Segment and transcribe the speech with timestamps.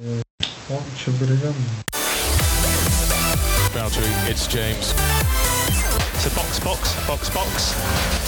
[0.00, 1.96] Oğlum çıldıracağım ya.
[3.82, 4.94] Valtteri, it's James.
[6.22, 7.74] So box, box, box, box.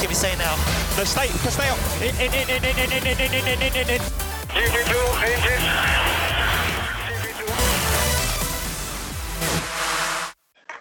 [0.01, 0.57] Keep it say now.
[0.99, 1.79] No, stay, stay up.
[2.03, 4.01] In, in, in, in, in, in, in, in, in, in, in, in.
[4.55, 4.95] GP2
[5.25, 5.63] engine.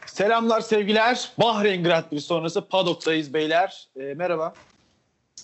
[0.05, 1.31] Selamlar sevgiler.
[1.37, 3.87] Bahreyn Grand Prix sonrası Paddock'tayız beyler.
[3.99, 4.53] Ee, merhaba.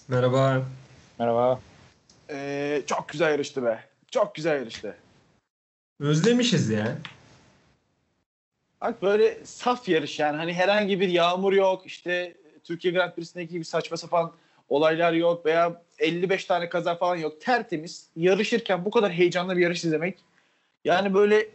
[0.08, 0.62] Merhaba.
[1.20, 1.60] Merhaba.
[2.30, 3.84] Ee, çok güzel yarıştı be.
[4.12, 4.98] Çok güzel yarıştı.
[6.04, 6.98] Özlemişiz ya.
[8.82, 10.38] Bak böyle saf yarış yani.
[10.38, 11.86] Hani herhangi bir yağmur yok.
[11.86, 14.32] İşte Türkiye Grand Prix'sindeki gibi saçma sapan
[14.70, 17.42] olaylar yok veya 55 tane kaza falan yok.
[17.42, 18.08] Tertemiz.
[18.16, 20.18] Yarışırken bu kadar heyecanlı bir yarış izlemek.
[20.86, 21.48] Yani böyle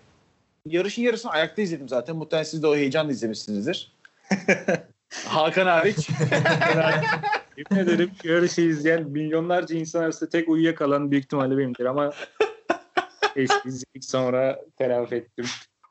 [0.67, 2.17] yarışın yarısını ayakta izledim zaten.
[2.17, 3.92] Muhtemelen siz de o heyecanla izlemişsinizdir.
[5.25, 6.09] Hakan hariç.
[7.56, 12.12] Yemin ederim yarışı izleyen milyonlarca insan arasında tek uyuyakalan büyük ihtimalle benimdir ama
[13.42, 15.45] işte izledik sonra telafi ettim.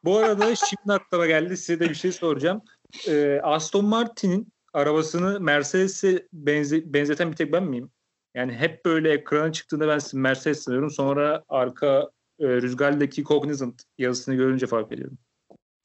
[0.04, 2.62] Bu arada şimdi aklıma geldi size de bir şey soracağım.
[3.08, 7.92] Ee, Aston Martin'in arabasını Mercedes'e benze- benzeten bir tek ben miyim?
[8.36, 10.92] Yani hep böyle ekrana çıktığında ben Mercedes sanıyorum.
[10.92, 12.10] Sonra arka
[12.40, 15.18] e, rüzgardaki Cognizant yazısını görünce fark ediyorum.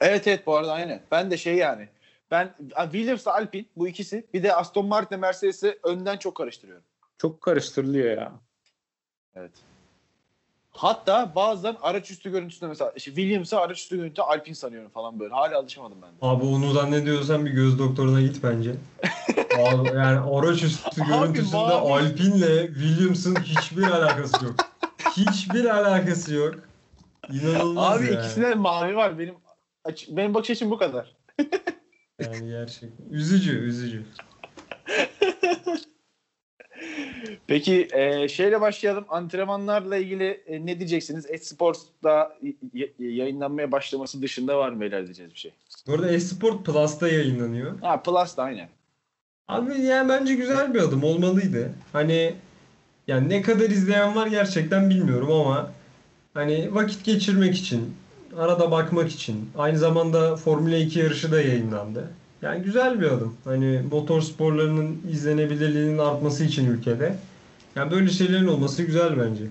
[0.01, 1.01] Evet evet bu arada aynı.
[1.11, 1.89] Ben de şey yani.
[2.31, 4.27] Ben Williams'la Alpine bu ikisi.
[4.35, 6.85] Bir de Aston Martin Mercedes'i önden çok karıştırıyorum.
[7.19, 8.33] Çok karıştırılıyor ya.
[9.35, 9.53] Evet.
[10.73, 15.35] Hatta bazen araç üstü görüntüsünde mesela işte Williams'a araç üstü görüntü Alpine sanıyorum falan böyle.
[15.35, 16.15] Hala alışamadım ben de.
[16.23, 18.75] Abi onu zannediyorsan bir göz doktoruna git bence.
[19.59, 21.93] Abi, yani araç üstü Abi, görüntüsünde mavi.
[21.93, 24.55] Alpine'le Williams'ın hiçbir alakası yok.
[25.17, 26.55] Hiçbir alakası yok.
[27.33, 28.21] İnanılmaz Abi ya.
[28.21, 29.19] ikisinde de mavi var.
[29.19, 29.35] Benim
[30.09, 31.17] benim bakış açım bu kadar.
[32.21, 33.07] Yani gerçekten.
[33.11, 34.05] Üzücü, üzücü.
[37.53, 39.05] Peki e, şeyle başlayalım.
[39.09, 41.27] Antrenmanlarla ilgili e, ne diyeceksiniz?
[41.29, 42.37] Esports'ta
[42.99, 45.53] yayınlanmaya başlaması dışında var mı beyler diyeceğiz bir şey?
[45.87, 47.81] Bu arada Esport Plus'ta yayınlanıyor.
[47.81, 48.69] Ha Plus da aynen.
[49.49, 51.73] Abi yani bence güzel bir adım olmalıydı.
[51.93, 52.35] Hani
[53.07, 55.71] yani ne kadar izleyen var gerçekten bilmiyorum ama
[56.35, 57.95] hani vakit geçirmek için,
[58.39, 62.11] arada bakmak için, aynı zamanda Formula 2 yarışı da yayınlandı.
[62.43, 63.35] Yani güzel bir adım.
[63.45, 67.15] Hani motor sporlarının izlenebilirliğinin artması için ülkede.
[67.77, 69.45] Yani böyle şeylerin olması güzel bence.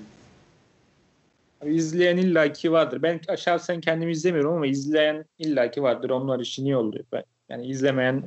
[1.65, 3.01] İzleyen illaki vardır.
[3.01, 6.09] Ben şahsen kendimi izlemiyorum ama izleyen illaki vardır.
[6.09, 7.05] Onlar için iyi oluyor.
[7.11, 8.23] Ben, yani izlemeyen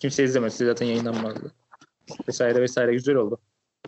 [0.00, 1.52] kimse izlemezse zaten yayınlanmazdı.
[2.28, 3.38] Vesaire vesaire güzel oldu.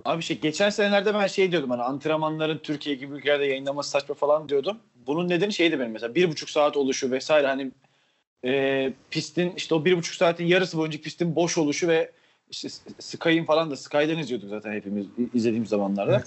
[0.05, 4.49] Abi şey geçen senelerde ben şey diyordum hani antrenmanların Türkiye gibi ülkelerde yayınlaması saçma falan
[4.49, 4.79] diyordum.
[5.07, 7.71] Bunun nedeni şeydi benim mesela bir buçuk saat oluşu vesaire hani
[8.45, 12.13] e, pistin işte o bir buçuk saatin yarısı boyunca pistin boş oluşu ve
[12.51, 16.23] işte Sky'in falan da Sky'dan izliyorduk zaten hepimiz izlediğimiz zamanlarda.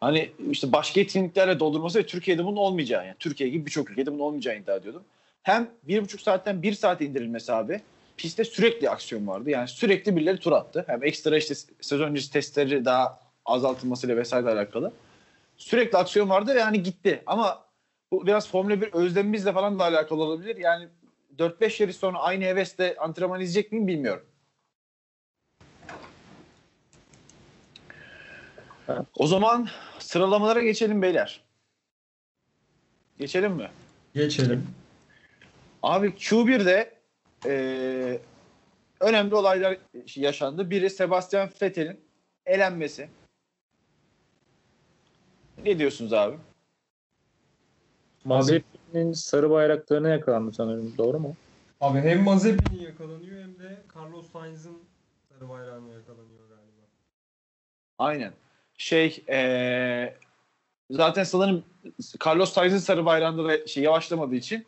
[0.00, 4.20] Hani işte başka etkinliklerle doldurması ve Türkiye'de bunun olmayacağı yani Türkiye gibi birçok ülkede bunun
[4.20, 5.02] olmayacağını iddia ediyordum.
[5.42, 7.80] Hem bir buçuk saatten bir saate indirilmesi abi
[8.16, 9.50] pistte sürekli aksiyon vardı.
[9.50, 10.84] Yani sürekli birileri tur attı.
[10.86, 14.92] Hem ekstra işte sezon öncesi testleri daha azaltılmasıyla vesaire alakalı.
[15.56, 17.22] Sürekli aksiyon vardı ve yani gitti.
[17.26, 17.64] Ama
[18.12, 20.56] bu biraz Formula 1 özlemimizle falan da alakalı olabilir.
[20.56, 20.88] Yani
[21.38, 24.26] 4-5 yarış sonra aynı hevesle antrenman izleyecek miyim bilmiyorum.
[29.16, 29.68] O zaman
[29.98, 31.40] sıralamalara geçelim beyler.
[33.18, 33.70] Geçelim mi?
[34.14, 34.66] Geçelim.
[35.82, 36.94] Abi Q1'de
[37.46, 38.20] eee,
[39.00, 39.78] önemli olaylar
[40.16, 40.70] yaşandı.
[40.70, 42.00] Biri Sebastian Vettel'in
[42.46, 43.08] elenmesi.
[45.64, 46.36] Ne diyorsunuz abi?
[48.24, 50.94] Mazepin'in sarı bayraklarına yakalandı sanırım.
[50.98, 51.36] Doğru mu?
[51.80, 54.78] Abi hem Mazepin yakalanıyor hem de Carlos Sainz'ın
[55.28, 56.82] sarı bayrağına yakalanıyor galiba.
[57.98, 58.32] Aynen.
[58.78, 60.16] Şey eee,
[60.90, 61.64] zaten sanırım
[62.26, 64.66] Carlos Sainz'in sarı bayrağında da şey yavaşlamadığı için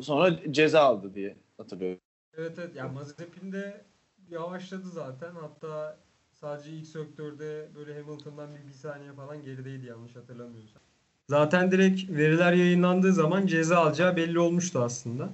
[0.00, 2.00] sonra ceza aldı diye hatırlıyorum.
[2.36, 3.84] Evet evet yani Mazepin de
[4.30, 5.96] yavaşladı zaten hatta
[6.32, 10.82] sadece ilk sektörde böyle Hamilton'dan bir, bir saniye falan gerideydi yanlış hatırlamıyorsam.
[11.28, 15.32] Zaten direkt veriler yayınlandığı zaman ceza alacağı belli olmuştu aslında.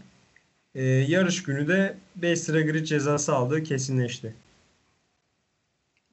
[0.75, 4.35] Ee, yarış günü de 5 sıra grid cezası aldığı kesinleşti.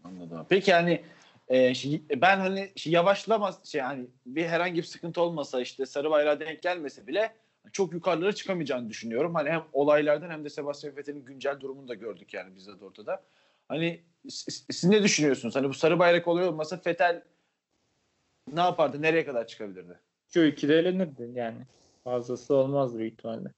[0.03, 0.45] Anladım.
[0.49, 1.01] Peki yani
[1.47, 6.11] e, şey- ben hani şey, yavaşlamaz şey hani bir herhangi bir sıkıntı olmasa işte sarı
[6.11, 7.35] bayrağa denk gelmese bile
[7.71, 9.35] çok yukarılara çıkamayacağını düşünüyorum.
[9.35, 13.23] Hani hem olaylardan hem de Sebastian Vettel'in güncel durumunu da gördük yani biz de ortada.
[13.67, 15.55] Hani siz ne düşünüyorsunuz?
[15.55, 17.23] Hani bu sarı bayrak oluyor olmasa Vettel
[18.53, 19.01] ne yapardı?
[19.01, 19.99] Nereye kadar çıkabilirdi?
[20.33, 21.57] Şu ikide elenirdi yani.
[22.03, 23.49] Fazlası olmaz büyük ihtimalle.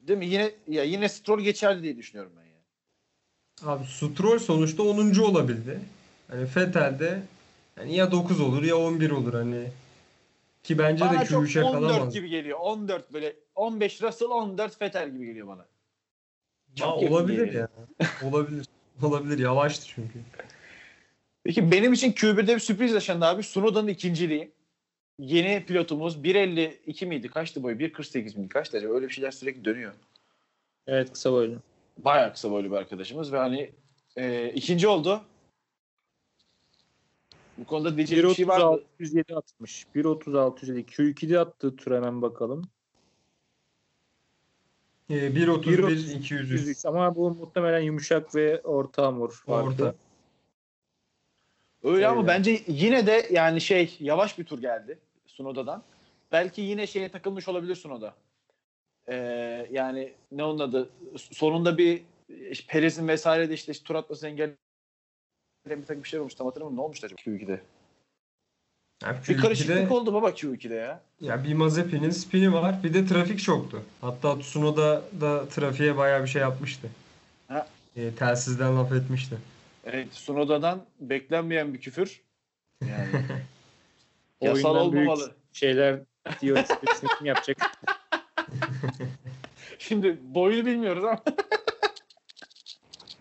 [0.00, 0.26] Değil mi?
[0.26, 2.56] Yine ya yine Stroll geçerdi diye düşünüyorum ben yani.
[3.62, 5.20] Abi Stroll sonuçta 10.
[5.22, 5.80] olabildi.
[6.28, 7.22] Hani Vettel de
[7.78, 9.68] yani ya 9 olur ya 11 olur hani.
[10.62, 12.14] Ki bence Bana de çok Q3'e 14 kalamaz.
[12.14, 12.58] gibi geliyor.
[12.60, 15.66] 14 böyle 15 Russell 14 Vettel gibi geliyor bana.
[16.74, 17.68] Çok yakın olabilir geliyor.
[18.00, 18.28] ya.
[18.28, 18.66] olabilir.
[19.02, 19.38] Olabilir.
[19.38, 20.18] Yavaştı çünkü.
[21.44, 23.42] Peki benim için Q1'de bir sürpriz yaşandı abi.
[23.42, 24.50] Sunoda'nın ikinciliği.
[25.18, 27.28] Yeni pilotumuz 1.52 miydi?
[27.28, 27.76] Kaçtı boyu?
[27.76, 28.48] 1.48 miydi?
[28.48, 28.94] Kaçtı acaba?
[28.94, 29.92] Öyle bir şeyler sürekli dönüyor.
[30.86, 31.56] Evet kısa boylu.
[31.98, 33.70] Bayağı kısa boylu bir arkadaşımız ve hani
[34.16, 35.20] e, ikinci oldu.
[37.58, 38.80] Bu konuda diyecek bir şey var mı?
[39.00, 39.86] 1.36 atmış.
[39.94, 42.68] 1.36 Q2'de attığı tur hemen bakalım.
[45.10, 49.68] Ee, 1.31 200 103 ama bu muhtemelen yumuşak ve orta hamur vardı.
[49.68, 49.94] Orta.
[51.82, 52.28] Öyle ama Öyle.
[52.28, 55.82] bence yine de yani şey yavaş bir tur geldi Sunoda'dan.
[56.32, 58.14] Belki yine şeye takılmış olabilir Sunoda.
[59.08, 62.02] Ee, yani ne onun adı sonunda bir
[62.50, 64.58] işte Perez'in vesaire de işte, işte tur atmasını engelleyen
[65.70, 66.34] bir takım bir şey olmuş.
[66.34, 66.76] Tam hatırlamıyorum.
[66.76, 67.60] Ne olmuştu acaba Q2'de?
[69.02, 71.00] Yani Bir Q2'de karışıklık oldu baba Q2'de ya.
[71.20, 72.82] ya bir Mazepin'in spini var.
[72.82, 73.82] Bir de trafik çoktu.
[74.00, 76.88] Hatta Tsunoda da trafiğe bayağı bir şey yapmıştı.
[77.48, 77.66] Ha.
[77.96, 79.36] Ee, telsizden laf etmişti.
[79.84, 82.20] Evet Sunoda'dan beklenmeyen bir küfür.
[82.88, 83.08] Yani
[84.42, 85.32] yasal Oyundan büyük olmamalı.
[85.52, 86.00] şeyler
[86.40, 86.64] diyor.
[87.18, 87.56] kim yapacak?
[89.78, 91.22] Şimdi boyunu bilmiyoruz ama.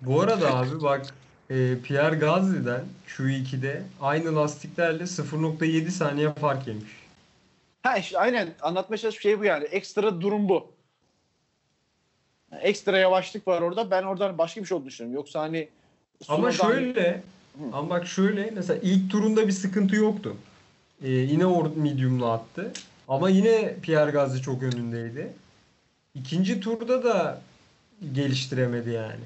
[0.01, 1.05] Bu arada abi bak
[1.49, 6.91] e, Pierre Gasly'den Q2'de aynı lastiklerle 0.7 saniye fark yemiş.
[7.83, 9.63] Ha işte aynen anlatmaya çalıştığım şey bu yani.
[9.63, 10.71] Ekstra durum bu.
[12.51, 13.91] Yani Ekstra yavaşlık var orada.
[13.91, 15.15] Ben oradan başka bir şey olduğunu düşünüyorum.
[15.15, 15.69] Yoksa hani
[16.27, 17.23] Ama şöyle
[17.73, 20.35] ama bak şöyle mesela ilk turunda bir sıkıntı yoktu.
[21.03, 22.71] Ee, yine or medium'la attı.
[23.07, 25.33] Ama yine Pierre Gasly çok önündeydi.
[26.15, 27.41] İkinci turda da
[28.13, 29.23] geliştiremedi yani.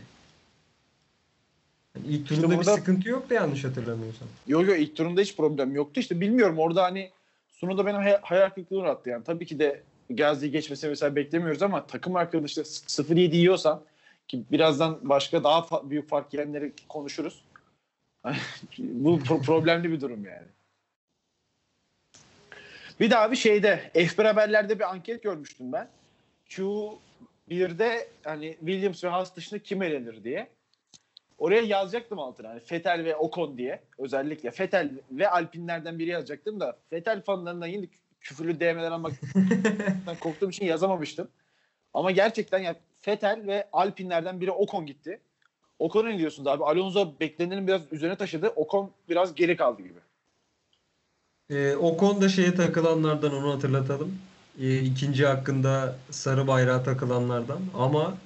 [1.95, 4.27] Yani ilk İşte turunda burada- bir sıkıntı yoktu yanlış hatırlamıyorsam.
[4.47, 5.99] Yok yok ilk turunda hiç problem yoktu.
[5.99, 7.09] İşte bilmiyorum orada hani
[7.49, 9.23] Sunoda benim hay- hayal kırıklığına uğrattı yani.
[9.23, 13.81] Tabii ki de Gazi'yi geçmesini mesela beklemiyoruz ama takım arkadaşı 0-7 yiyorsan
[14.27, 17.41] ki birazdan başka daha fa- büyük fark yiyenleri konuşuruz.
[18.77, 20.47] Bu pro- problemli bir durum yani.
[22.99, 25.89] Bir daha bir şeyde F1 haberlerde bir anket görmüştüm ben.
[26.49, 30.47] Q1'de hani Williams ve Haas dışında kim elenir diye.
[31.39, 32.49] Oraya yazacaktım altına.
[32.49, 33.79] Hani Fetel ve Ocon diye.
[33.97, 37.89] Özellikle Fetel ve Alpinlerden biri yazacaktım da Fetel fanlarından yine kü-
[38.21, 41.27] küfürlü DM'ler almaktan korktuğum için yazamamıştım.
[41.93, 45.19] Ama gerçekten ya Fetel ve Alpinlerden biri Ocon gitti.
[45.79, 46.63] Ocon'a ne diyorsunuz abi?
[46.63, 48.47] Alonso beklenenin biraz üzerine taşıdı.
[48.47, 49.99] Ocon biraz geri kaldı gibi.
[51.49, 54.17] Ee, o konuda şeye takılanlardan onu hatırlatalım.
[54.61, 57.59] Ee, ikinci hakkında sarı bayrağa takılanlardan.
[57.77, 58.17] Ama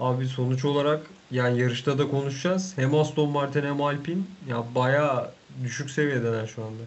[0.00, 2.78] abi sonuç olarak yani yarışta da konuşacağız.
[2.78, 5.30] Hem Aston Martin hem Alpine ya bayağı
[5.62, 6.82] düşük seviyedeler şu anda.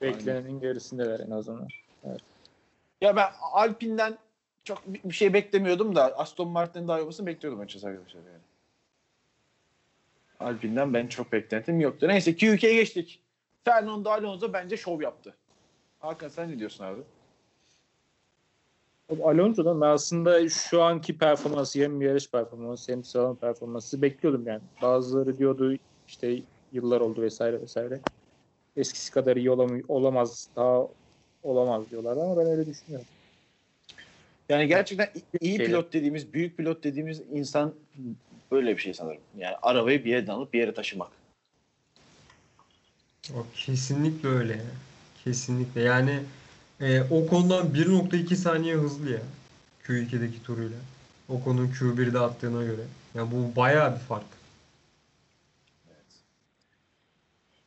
[0.00, 1.68] Beklenenin gerisindeler en azından.
[3.00, 4.18] Ya ben Alpine'den
[4.64, 8.42] çok bir bir şey beklemiyordum da Aston Martin'in daha iyi olmasını bekliyordum açıkçası arkadaşlar yani.
[10.40, 12.08] Alpine'den ben çok beklentim yoktu.
[12.08, 13.20] Neyse Q2'ye geçtik.
[13.64, 15.34] Fernando Alonso bence şov yaptı.
[16.00, 17.00] Hakan sen ne diyorsun abi?
[19.10, 24.60] Alonso'dan ben aslında şu anki performansı hem yarış performansı hem slalom performansı bekliyordum yani.
[24.82, 25.76] Bazıları diyordu
[26.08, 26.42] işte
[26.72, 28.00] yıllar oldu vesaire vesaire.
[28.76, 30.88] Eskisi kadar iyi olam olamaz daha
[31.42, 33.06] olamaz diyorlar ama ben öyle düşünüyorum.
[34.48, 35.08] Yani gerçekten
[35.40, 37.74] iyi pilot dediğimiz, büyük pilot dediğimiz insan
[38.50, 39.20] böyle bir şey sanırım.
[39.38, 41.10] Yani arabayı bir yerden alıp bir yere taşımak.
[43.30, 44.60] O kesinlikle öyle.
[45.24, 45.80] Kesinlikle.
[45.80, 46.20] Yani
[46.84, 49.22] e, o konudan 1.2 saniye hızlı ya.
[49.86, 50.78] Q2'deki turuyla.
[51.28, 52.82] O konunun Q1'de attığına göre.
[53.14, 54.24] Ya bu bayağı bir fark.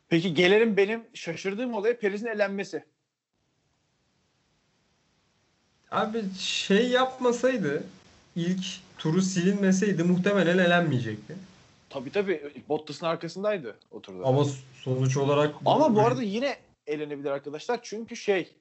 [0.09, 2.83] Peki gelelim benim şaşırdığım olaya Perez'in elenmesi.
[5.91, 7.83] Abi şey yapmasaydı
[8.35, 8.65] ilk
[8.97, 11.35] turu silinmeseydi muhtemelen elenmeyecekti.
[11.89, 14.25] Tabii tabii Bottas'ın arkasındaydı o turda.
[14.25, 14.45] Ama
[14.83, 16.57] sonuç olarak Ama bu arada yine
[16.87, 17.79] elenebilir arkadaşlar.
[17.83, 18.53] Çünkü şey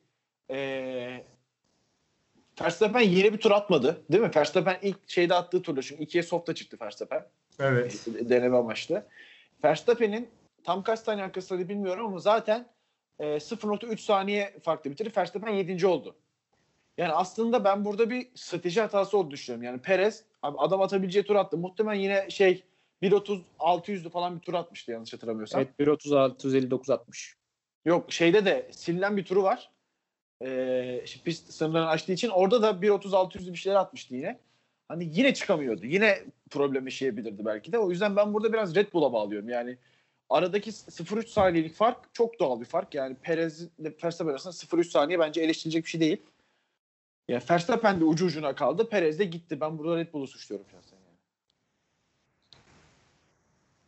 [0.50, 1.25] eee
[2.62, 4.05] Verstappen yeni bir tur atmadı.
[4.12, 4.31] Değil mi?
[4.37, 5.83] Verstappen ilk şeyde attığı turda.
[5.83, 7.26] Çünkü ikiye softa çıktı Verstappen.
[7.61, 8.07] evet.
[8.07, 9.07] Deneme amaçlı.
[9.65, 10.29] Verstappen'in
[10.65, 12.67] tam kaç saniye arkasında bilmiyorum ama zaten
[13.19, 15.12] e, 0.3 saniye farklı bitirdi.
[15.17, 15.87] Verstappen 7.
[15.87, 16.17] oldu.
[16.99, 19.65] Yani aslında ben burada bir strateji hatası olduğunu düşünüyorum.
[19.67, 21.59] Yani Perez abi adam atabileceği tur attı.
[21.59, 22.65] Muhtemelen yine şey
[23.03, 25.61] 1.30 600'lü falan bir tur atmıştı yanlış hatırlamıyorsam.
[25.61, 27.37] Evet 1.36 159 60.
[27.85, 29.71] Yok şeyde de silinen bir turu var.
[30.43, 34.38] Ee, işte pist sınırlarını aştığı için orada da 1.30-600'lü bir şeyler atmıştı yine.
[34.88, 35.87] Hani yine çıkamıyordu.
[35.87, 37.78] Yine problem yaşayabilirdi belki de.
[37.78, 39.49] O yüzden ben burada biraz Red Bull'a bağlıyorum.
[39.49, 39.76] Yani
[40.31, 42.95] aradaki 0-3 saniyelik fark çok doğal bir fark.
[42.95, 46.23] Yani Perez ile Verstappen arasında 0-3 saniye bence eleştirilecek bir şey değil.
[47.28, 48.88] Ya Verstappen de ucu ucuna kaldı.
[48.88, 49.61] Perez de gitti.
[49.61, 50.97] Ben burada Red Bull'u suçluyorum şahsen.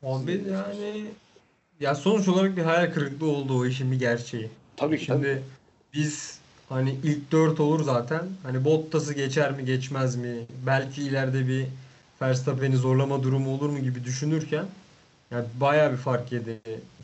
[0.03, 0.15] Yani.
[0.15, 1.05] Abi yani
[1.81, 4.51] ya sonuç olarak bir hayal kırıklığı oldu o işin bir gerçeği.
[4.77, 5.43] Tabii ki Şimdi tabii.
[5.95, 6.38] biz
[6.69, 8.23] hani ilk 4 olur zaten.
[8.43, 10.47] Hani Bottas'ı geçer mi geçmez mi?
[10.67, 11.67] Belki ileride bir
[12.23, 14.67] Verstappen'i zorlama durumu olur mu gibi düşünürken
[15.31, 16.61] yani bayağı bir fark yedi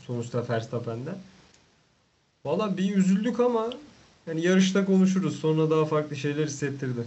[0.07, 1.17] sonuçta Verstappen'den.
[2.45, 3.69] Valla bir üzüldük ama
[4.27, 5.39] yani yarışta konuşuruz.
[5.39, 7.01] Sonra daha farklı şeyler hissettirdi.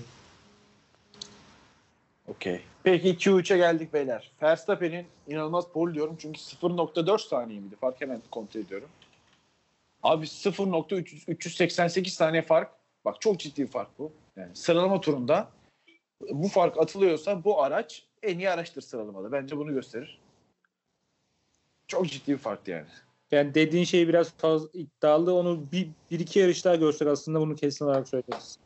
[2.29, 2.61] Okey.
[2.83, 4.31] Peki Q3'e geldik beyler.
[4.43, 7.77] Verstappen'in inanılmaz pole diyorum çünkü 0.4 saniye miydi?
[7.81, 8.89] Fark hemen kontrol ediyorum.
[10.03, 12.71] Abi 0.388 saniye fark.
[13.05, 14.13] Bak çok ciddi fark bu.
[14.37, 15.49] Yani sıralama turunda
[16.31, 19.33] bu fark atılıyorsa bu araç en iyi araçtır sıralamada.
[19.33, 20.19] Bence bunu gösterir.
[21.87, 22.87] Çok ciddi bir fark yani.
[23.31, 25.35] Yani dediğin şey biraz fazla iddialı.
[25.35, 28.59] Onu bir, bir iki yarış daha görsek aslında bunu kesin olarak söyleriz.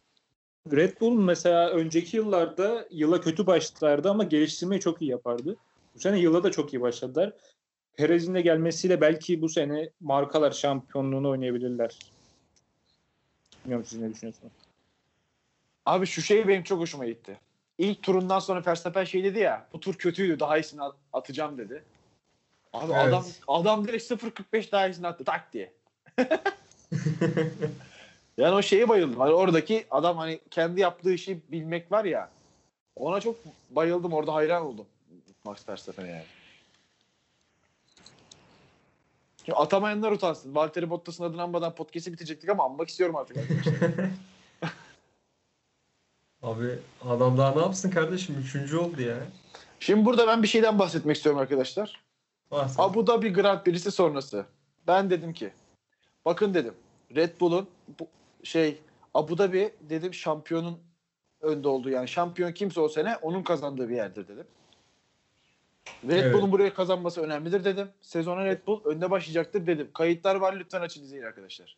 [0.72, 5.56] Red Bull mesela önceki yıllarda yıla kötü başlardı ama geliştirmeyi çok iyi yapardı.
[5.94, 7.32] Bu sene yıla da çok iyi başladılar.
[7.96, 11.98] Perez'in de gelmesiyle belki bu sene markalar şampiyonluğunu oynayabilirler.
[13.64, 14.52] Bilmiyorum siz ne düşünüyorsunuz?
[15.86, 17.38] Abi şu şey benim çok hoşuma gitti.
[17.78, 21.82] İlk turundan sonra Verstappen şey dedi ya bu tur kötüydü daha iyisini at- atacağım dedi.
[22.72, 23.04] Abi Evet.
[23.08, 25.72] adam adam direkt 0.45 daha iyisini attı tak diye.
[28.36, 29.20] yani o şeye bayıldım.
[29.20, 32.30] Hani oradaki adam hani kendi yaptığı işi bilmek var ya.
[32.96, 33.36] Ona çok
[33.70, 34.86] bayıldım orada hayran oldum.
[35.44, 36.24] Max Verstappen'e yani.
[39.44, 40.54] Şimdi atamayanlar utansın.
[40.54, 43.36] Valtteri Bottas'ın adını anmadan podcast'i bitecektik ama anmak istiyorum artık.
[43.42, 44.10] arkadaşlar.
[46.42, 48.36] Abi adam daha ne yapsın kardeşim?
[48.38, 49.16] Üçüncü oldu ya.
[49.80, 52.02] Şimdi burada ben bir şeyden bahsetmek istiyorum arkadaşlar.
[52.50, 52.80] Bahset.
[52.80, 54.46] Abu Dhabi Grand Prix'si sonrası.
[54.86, 55.52] Ben dedim ki
[56.24, 56.74] bakın dedim
[57.14, 57.68] Red Bull'un
[58.00, 58.08] bu
[58.42, 58.80] şey
[59.14, 60.78] Abu Dhabi dedim şampiyonun
[61.40, 64.46] önde olduğu yani şampiyon kimse o sene onun kazandığı bir yerdir dedim.
[66.08, 66.34] Red Evet.
[66.34, 67.88] Bull'un buraya kazanması önemlidir dedim.
[68.00, 69.88] Sezona Red Bull önde başlayacaktır dedim.
[69.94, 71.76] Kayıtlar var lütfen açın izleyin arkadaşlar.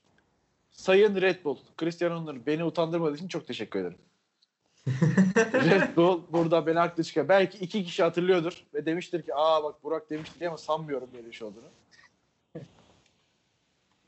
[0.71, 3.99] Sayın Red Bull, Cristiano Ronaldo beni utandırmadığı için çok teşekkür ederim.
[5.71, 7.29] Red Bull burada beni haklı çıkar.
[7.29, 11.27] Belki iki kişi hatırlıyordur ve demiştir ki aa bak Burak demişti diye ama sanmıyorum böyle
[11.27, 11.69] bir şey olduğunu.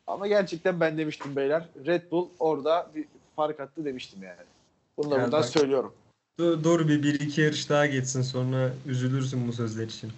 [0.07, 1.69] ama gerçekten ben demiştim beyler.
[1.87, 3.05] Red Bull orada bir
[3.37, 4.41] fark attı demiştim yani.
[4.97, 5.95] Bunu da Yani buradan bak- söylüyorum.
[6.39, 10.13] Dur bir, bir iki yarış daha geçsin sonra üzülürsün bu sözler için.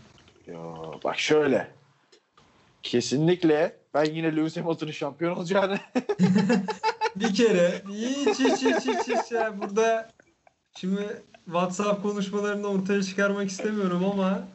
[0.47, 1.69] Yo, bak şöyle.
[2.83, 5.79] Kesinlikle ben yine Lewis Hamilton'ın şampiyon olacağını
[7.17, 10.11] Bir kere hiç hiç hiç hiç hiç ya burada
[10.77, 14.49] şimdi WhatsApp konuşmalarını ortaya çıkarmak istemiyorum ama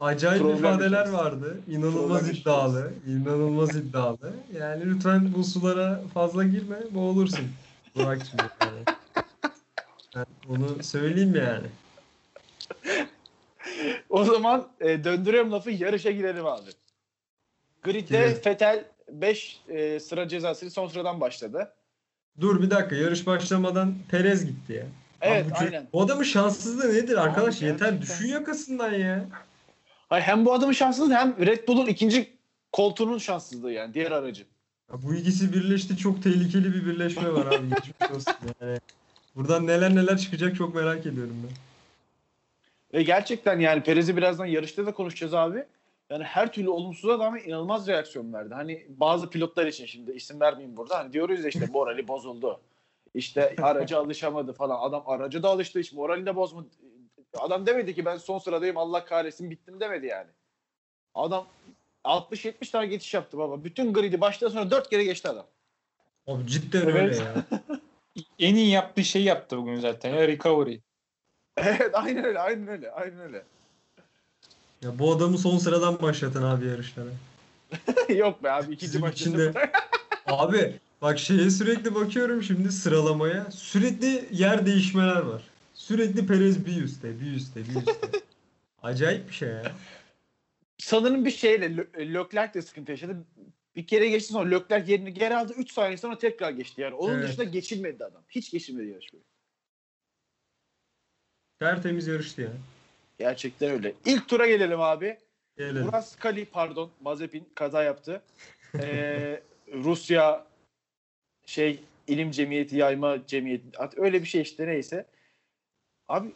[0.00, 1.12] acayip Problem ifadeler yaşarız.
[1.12, 1.58] vardı.
[1.68, 2.92] İnanılmaz Problem iddialı.
[3.06, 4.32] inanılmaz iddialı.
[4.58, 7.46] Yani lütfen bu sulara fazla girme boğulursun.
[7.96, 8.96] Burak şimdi yani.
[10.16, 11.66] Ben onu söyleyeyim yani.
[14.08, 16.70] O zaman e, döndürüyorum lafı yarışa girelim abi.
[17.82, 18.40] Grid'de Girelim.
[18.42, 19.60] Fetel 5
[20.00, 21.72] sıra cezası son sıradan başladı.
[22.40, 24.86] Dur bir dakika yarış başlamadan Perez gitti ya.
[25.20, 25.88] Evet Abi aynen.
[25.92, 27.58] Bu adamın şanssızlığı nedir arkadaş?
[27.58, 28.02] Abi Yeter gerçekten.
[28.02, 29.24] düşün yakasından ya.
[30.08, 32.36] Hayır, hem bu adamın şanssızlığı hem Red Bull'un ikinci
[32.72, 34.46] koltuğunun şanssızlığı yani diğer aracın.
[34.92, 38.78] Ya bu ikisi birleşti çok tehlikeli bir birleşme var abi geçmiş olsun yani.
[39.36, 41.56] Buradan neler neler çıkacak çok merak ediyorum ben.
[42.98, 45.64] Ve gerçekten yani Perez'i birazdan yarışta da konuşacağız abi.
[46.10, 48.54] Yani her türlü olumsuza rağmen inanılmaz reaksiyon verdi.
[48.54, 50.98] Hani bazı pilotlar için şimdi isim vermeyeyim burada.
[50.98, 52.60] Hani diyoruz ya işte morali bozuldu.
[53.14, 54.88] İşte araca alışamadı falan.
[54.88, 56.68] Adam araca da alıştı hiç moralini de bozmadı.
[57.38, 60.28] Adam demedi ki ben son sıradayım Allah kahretsin bittim demedi yani.
[61.14, 61.46] Adam
[62.04, 63.64] 60-70 tane geçiş yaptı baba.
[63.64, 65.46] Bütün gridi baştan sonra 4 kere geçti adam.
[66.26, 66.94] Abi cidden Evet.
[66.96, 67.44] öyle ya.
[68.38, 70.14] En iyi yaptığı şeyi yaptı bugün zaten.
[70.14, 70.78] Ya recovery.
[71.56, 73.42] Evet aynen öyle aynen öyle aynen öyle.
[74.82, 77.08] Ya bu adamı son sıradan başlatın abi yarışlara.
[78.14, 79.70] Yok be abi ikinci Bizim maçta için de- sıfır.
[80.26, 83.50] Abi bak şeye sürekli bakıyorum şimdi sıralamaya.
[83.50, 85.42] Sürekli yer değişmeler var.
[85.74, 88.08] Sürekli Perez bir üstte, bir üstte, bir üstte.
[88.82, 89.72] Acayip bir şey ya.
[90.78, 93.16] sanırım bir şeyle Lö- Leclerc de sıkıntı yaşadı.
[93.76, 95.52] Bir kere geçti sonra Leclerc yerini geri aldı.
[95.56, 96.94] 3 saniye sonra tekrar geçti yani.
[96.94, 97.28] Onun Evet.
[97.28, 98.22] dışında geçilmedi adam.
[98.28, 99.24] Hiç geçilmedi yarışmayı.
[101.58, 102.50] Tertemiz yarıştı ya.
[103.18, 103.94] Gerçekten öyle.
[104.06, 105.18] İlk tura gelelim abi.
[105.56, 105.82] Gelelim.
[105.84, 108.22] Murat Skali pardon Mazepin kaza yaptı.
[108.78, 110.46] Ee, Rusya
[111.46, 115.06] şey ilim cemiyeti yayma cemiyeti at- öyle bir şey işte neyse.
[116.08, 116.28] Abi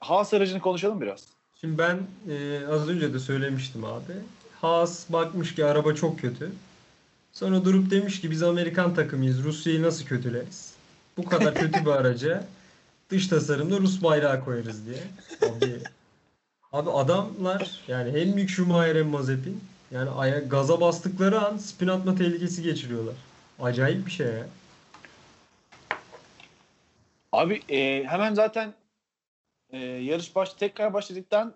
[0.00, 1.28] Haas aracını konuşalım biraz.
[1.60, 1.98] Şimdi ben
[2.30, 4.12] e, az önce de söylemiştim abi.
[4.60, 6.52] Haas bakmış ki araba çok kötü.
[7.32, 9.44] Sonra durup demiş ki biz Amerikan takımıyız.
[9.44, 10.74] Rusya'yı nasıl kötüleriz?
[11.16, 12.44] Bu kadar kötü bir araca
[13.10, 14.98] dış tasarımda Rus bayrağı koyarız diye.
[15.50, 15.82] Abi,
[16.72, 19.60] abi adamlar yani hem Mick Schumacher hem Mazepin
[19.90, 23.14] yani aya, gaza bastıkları an spin atma tehlikesi geçiriyorlar.
[23.60, 24.46] Acayip bir şey ya.
[27.32, 28.74] Abi e, hemen zaten
[29.70, 31.54] e, yarış baş tekrar başladıktan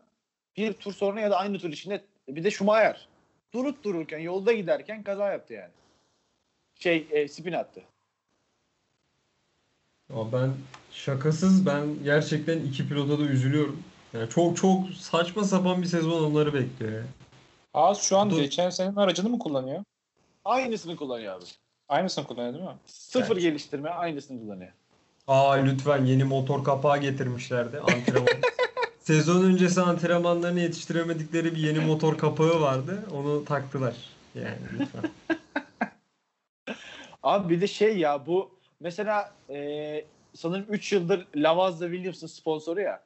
[0.56, 3.08] bir tur sonra ya da aynı tur içinde bir de Schumacher
[3.54, 5.70] durup dururken yolda giderken kaza yaptı yani.
[6.80, 7.82] Şey e, spin attı.
[10.12, 10.50] Ama ben
[10.92, 13.82] şakasız ben gerçekten iki pilota da üzülüyorum.
[14.12, 17.02] Yani çok çok saçma sapan bir sezon onları bekliyor ya.
[17.72, 18.40] Haas şu an Dur.
[18.40, 19.84] geçen senenin aracını mı kullanıyor?
[20.44, 21.44] Aynısını kullanıyor abi.
[21.88, 22.76] Aynısını kullanıyor değil mi?
[22.86, 24.72] Sıfır geliştirme aynısını kullanıyor.
[25.28, 28.26] Aa lütfen yeni motor kapağı getirmişlerdi antrenman.
[29.02, 33.02] Sezon öncesi antrenmanlarını yetiştiremedikleri bir yeni motor kapağı vardı.
[33.12, 33.94] Onu taktılar.
[34.34, 35.02] Yani lütfen.
[37.22, 40.04] Abi bir de şey ya bu mesela e,
[40.34, 43.04] sanırım 3 yıldır Lavazza Williams'ın sponsoru ya.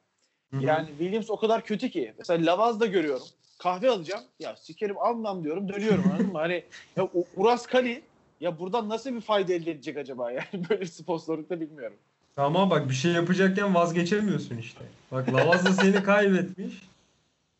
[0.51, 0.65] Hı hı.
[0.65, 2.13] Yani Williams o kadar kötü ki.
[2.17, 3.27] Mesela Lavazda görüyorum.
[3.59, 4.23] Kahve alacağım.
[4.39, 5.69] Ya sikerim almam diyorum.
[5.69, 6.37] Dönüyorum anladın mı?
[6.37, 6.63] Hani
[6.95, 8.03] ya Uras Kali
[8.39, 11.97] ya buradan nasıl bir fayda elde edecek acaba yani böyle bir sponsorlukta bilmiyorum.
[12.37, 14.81] Ama bak bir şey yapacakken vazgeçemiyorsun işte.
[15.11, 16.73] Bak Lavazza seni kaybetmiş.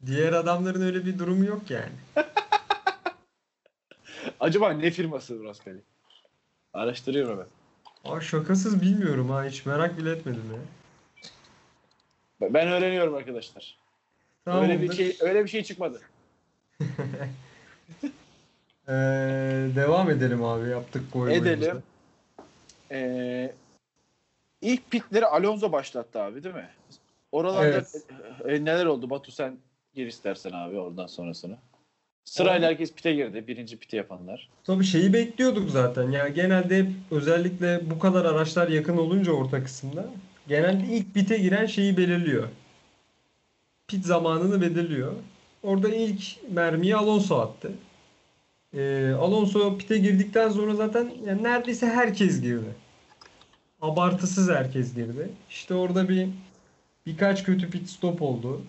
[0.05, 1.91] Diğer adamların öyle bir durumu yok yani.
[4.39, 5.81] Acaba ne firması Kali?
[6.74, 8.12] Araştırıyorum ben.
[8.12, 10.60] Aa şakasız bilmiyorum ha hiç merak bile etmedim ya.
[12.53, 13.77] Ben öğreniyorum arkadaşlar.
[14.46, 14.96] Öyle bir Tamamdır.
[14.96, 16.01] şey öyle bir şey çıkmadı.
[18.89, 18.93] Ee,
[19.75, 21.84] devam edelim abi yaptık goy Edelim.
[22.91, 23.53] Ee,
[24.62, 26.70] ilk pitleri Alonso başlattı abi değil mi?
[27.32, 28.06] Oralarda Evet.
[28.46, 29.10] e, neler oldu?
[29.10, 29.58] Batu sen
[29.94, 31.58] gir istersen abi oradan sonrasını.
[32.26, 33.48] Sırayla herkes pite girdi.
[33.48, 34.50] Birinci piti yapanlar.
[34.64, 36.12] Tabii şeyi bekliyorduk zaten.
[36.12, 40.06] Ya genelde hep özellikle bu kadar araçlar yakın olunca orta kısımda
[40.48, 42.48] genelde ilk pite giren şeyi belirliyor.
[43.88, 45.13] Pit zamanını belirliyor.
[45.63, 47.72] Orada ilk mermiyi Alonso attı.
[48.74, 52.76] Ee, Alonso pite girdikten sonra zaten yani neredeyse herkes girdi.
[53.88, 55.30] Abartısız herkes girdi.
[55.50, 56.30] İşte orada bir
[57.06, 58.62] birkaç kötü pit stop oldu.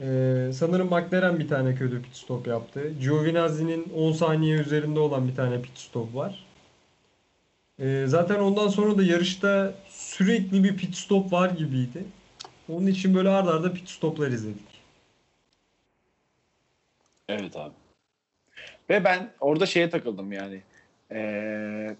[0.00, 2.92] Ee, sanırım McLaren bir tane kötü pit stop yaptı.
[3.00, 6.44] Giovinazzi'nin 10 saniye üzerinde olan bir tane pit stop var.
[7.80, 12.04] Ee, zaten ondan sonra da yarışta sürekli bir pit stop var gibiydi.
[12.68, 14.82] Onun için böyle arda arda pit stoplar izledik.
[17.28, 17.74] Evet abi.
[18.90, 20.62] Ve ben orada şeye takıldım yani.
[21.10, 21.96] Ee,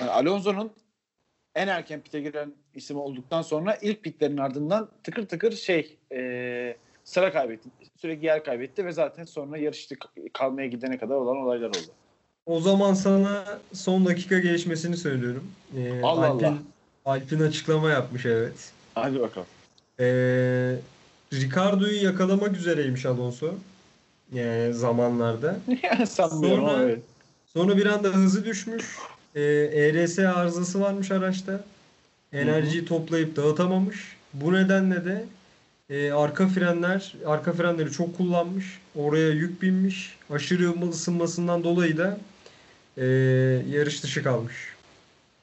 [0.00, 0.72] yani Alonso'nun
[1.54, 7.32] en erken pite giren isim olduktan sonra ilk pitlerin ardından tıkır tıkır şey ee, sıra
[7.32, 7.68] kaybetti.
[7.96, 9.94] Sürekli yer kaybetti ve zaten sonra yarışta
[10.32, 11.92] kalmaya gidene kadar olan olaylar oldu.
[12.46, 15.44] O zaman sana son dakika gelişmesini söylüyorum.
[15.76, 16.58] Ee, Allah Alpin, Allah.
[17.04, 18.72] Alpin açıklama yapmış evet.
[18.94, 19.46] Hadi bakalım.
[20.00, 20.76] Ee,
[21.32, 23.54] Ricardo'yu yakalamak üzereymiş Alonso.
[24.32, 25.56] Yani zamanlarda.
[25.82, 27.02] yani sanmıyorum Sonra- evet.
[27.46, 28.96] Sonra bir anda hızı düşmüş.
[29.40, 31.64] ERS arızası varmış araçta.
[32.32, 34.16] Enerjiyi toplayıp dağıtamamış.
[34.34, 35.24] Bu nedenle de
[35.90, 38.80] e, arka frenler, arka frenleri çok kullanmış.
[38.96, 40.16] Oraya yük binmiş.
[40.30, 42.18] Aşırı ısınmasından dolayı da
[42.96, 43.06] e,
[43.70, 44.54] yarış dışı kalmış.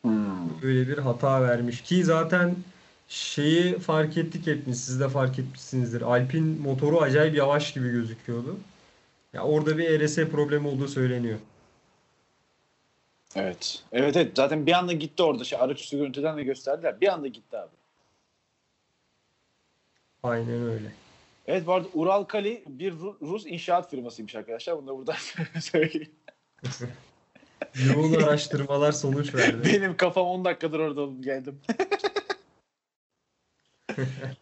[0.01, 0.61] Hmm.
[0.61, 2.55] Böyle bir hata vermiş ki zaten
[3.07, 4.83] şeyi fark ettik hepimiz.
[4.83, 6.01] Siz de fark etmişsinizdir.
[6.01, 8.57] Alpin motoru acayip yavaş gibi gözüküyordu.
[9.33, 11.39] Ya orada bir ERS problemi olduğu söyleniyor.
[13.35, 13.83] Evet.
[13.91, 14.31] Evet evet.
[14.35, 15.43] Zaten bir anda gitti orada.
[15.43, 17.01] Şey, araç üstü görüntüden de gösterdiler.
[17.01, 17.71] Bir anda gitti abi.
[20.23, 20.91] Aynen öyle.
[21.47, 24.77] Evet bu arada Ural Kali bir Ru- Rus inşaat firmasıymış arkadaşlar.
[24.77, 25.15] Bunu da buradan
[25.61, 26.11] söyleyeyim.
[27.87, 29.65] Yoğun araştırmalar sonuç verdi.
[29.73, 31.59] Benim kafam 10 dakikadır orada olup geldim.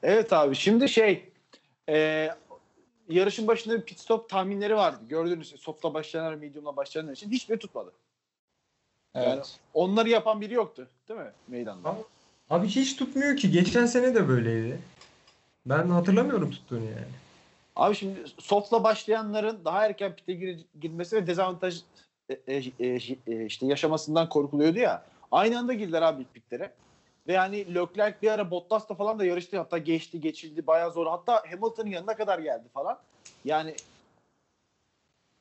[0.04, 1.30] evet abi şimdi şey
[1.89, 2.30] e,
[3.10, 5.00] yarışın başında bir pit stop tahminleri vardı.
[5.10, 7.91] Gördüğünüz gibi softla başlayanlar, mediumla başlayanlar için hiçbiri tutmadı.
[9.17, 9.27] Evet.
[9.27, 9.41] Yani
[9.73, 11.89] onları yapan biri yoktu değil mi meydanda?
[11.89, 11.99] Abi,
[12.49, 13.51] abi hiç tutmuyor ki.
[13.51, 14.80] Geçen sene de böyleydi.
[15.65, 17.08] Ben hatırlamıyorum tuttuğunu yani.
[17.75, 21.82] Abi şimdi softla başlayanların daha erken pite gir- girmesi ve dezavantaj
[22.30, 25.03] e, e, e, e, işte yaşamasından korkuluyordu ya.
[25.32, 26.71] Aynı anda girdiler abi pitlere.
[27.27, 29.58] Ve yani Leclerc bir ara Bottas'la falan da yarıştı.
[29.58, 30.67] Hatta geçti, geçildi.
[30.67, 31.08] Bayağı zor.
[31.08, 32.99] Hatta Hamilton'ın yanına kadar geldi falan.
[33.45, 33.75] Yani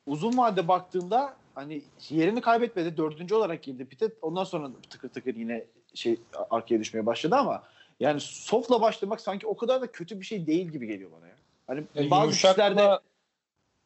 [0.07, 2.97] uzun vade baktığında hani yerini kaybetmedi.
[2.97, 4.11] Dördüncü olarak girdi pite.
[4.23, 5.65] Ondan sonra tıkır tıkır yine
[5.95, 6.17] şey
[6.51, 7.63] arkaya düşmeye başladı ama
[8.01, 11.35] Yani soft'la başlamak sanki o kadar da kötü bir şey değil gibi geliyor bana ya.
[11.67, 13.01] Hani E, bazı yumuşakla,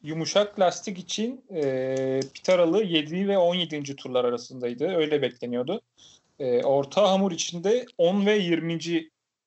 [0.03, 3.95] yumuşak lastik için e, pit aralığı 7 ve 17.
[3.95, 4.87] turlar arasındaydı.
[4.87, 5.81] Öyle bekleniyordu.
[6.39, 8.79] E, orta hamur içinde 10 ve 20.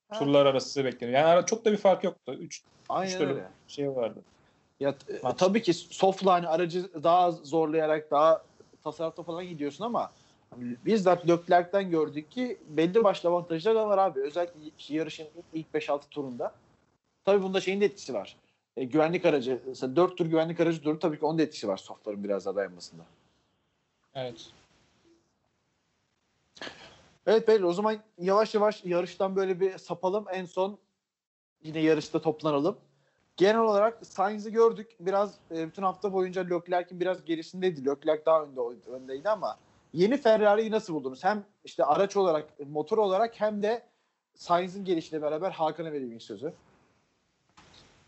[0.08, 0.18] Ha.
[0.18, 1.18] turlar arası bekleniyor.
[1.18, 2.34] Yani çok da bir fark yoktu.
[2.40, 3.44] 3 aynen öyle.
[3.68, 4.22] şey vardı.
[4.80, 5.38] Ya t- Maç.
[5.38, 8.42] tabii ki soft'la hani aracı daha zorlayarak daha
[8.84, 10.12] tasarrufta falan gidiyorsun ama
[10.56, 14.20] bizzat Leclerc'ten gördük ki belli başlı avantajlar da var abi.
[14.20, 16.54] Özellikle yarışın ilk 5-6 turunda.
[17.24, 18.36] Tabii bunda şeyin de etkisi var.
[18.76, 21.76] E, güvenlik aracı, mesela 4 tur güvenlik aracı durur tabii ki onun da etkisi var
[21.76, 23.02] softların biraz daha dayanmasında.
[24.14, 24.50] Evet.
[27.26, 30.24] Evet beyler o zaman yavaş yavaş yarıştan böyle bir sapalım.
[30.32, 30.78] En son
[31.62, 32.78] yine yarışta toplanalım.
[33.36, 34.96] Genel olarak Sainz'i gördük.
[35.00, 37.86] Biraz e, bütün hafta boyunca Leclerc'in biraz gerisindeydi.
[37.86, 39.58] Leclerc daha önde öndeydi ama
[39.92, 41.24] yeni Ferrari'yi nasıl buldunuz?
[41.24, 43.82] Hem işte araç olarak, motor olarak hem de
[44.34, 46.52] Sainz'in gelişiyle beraber Hakan'a vereyim sözü.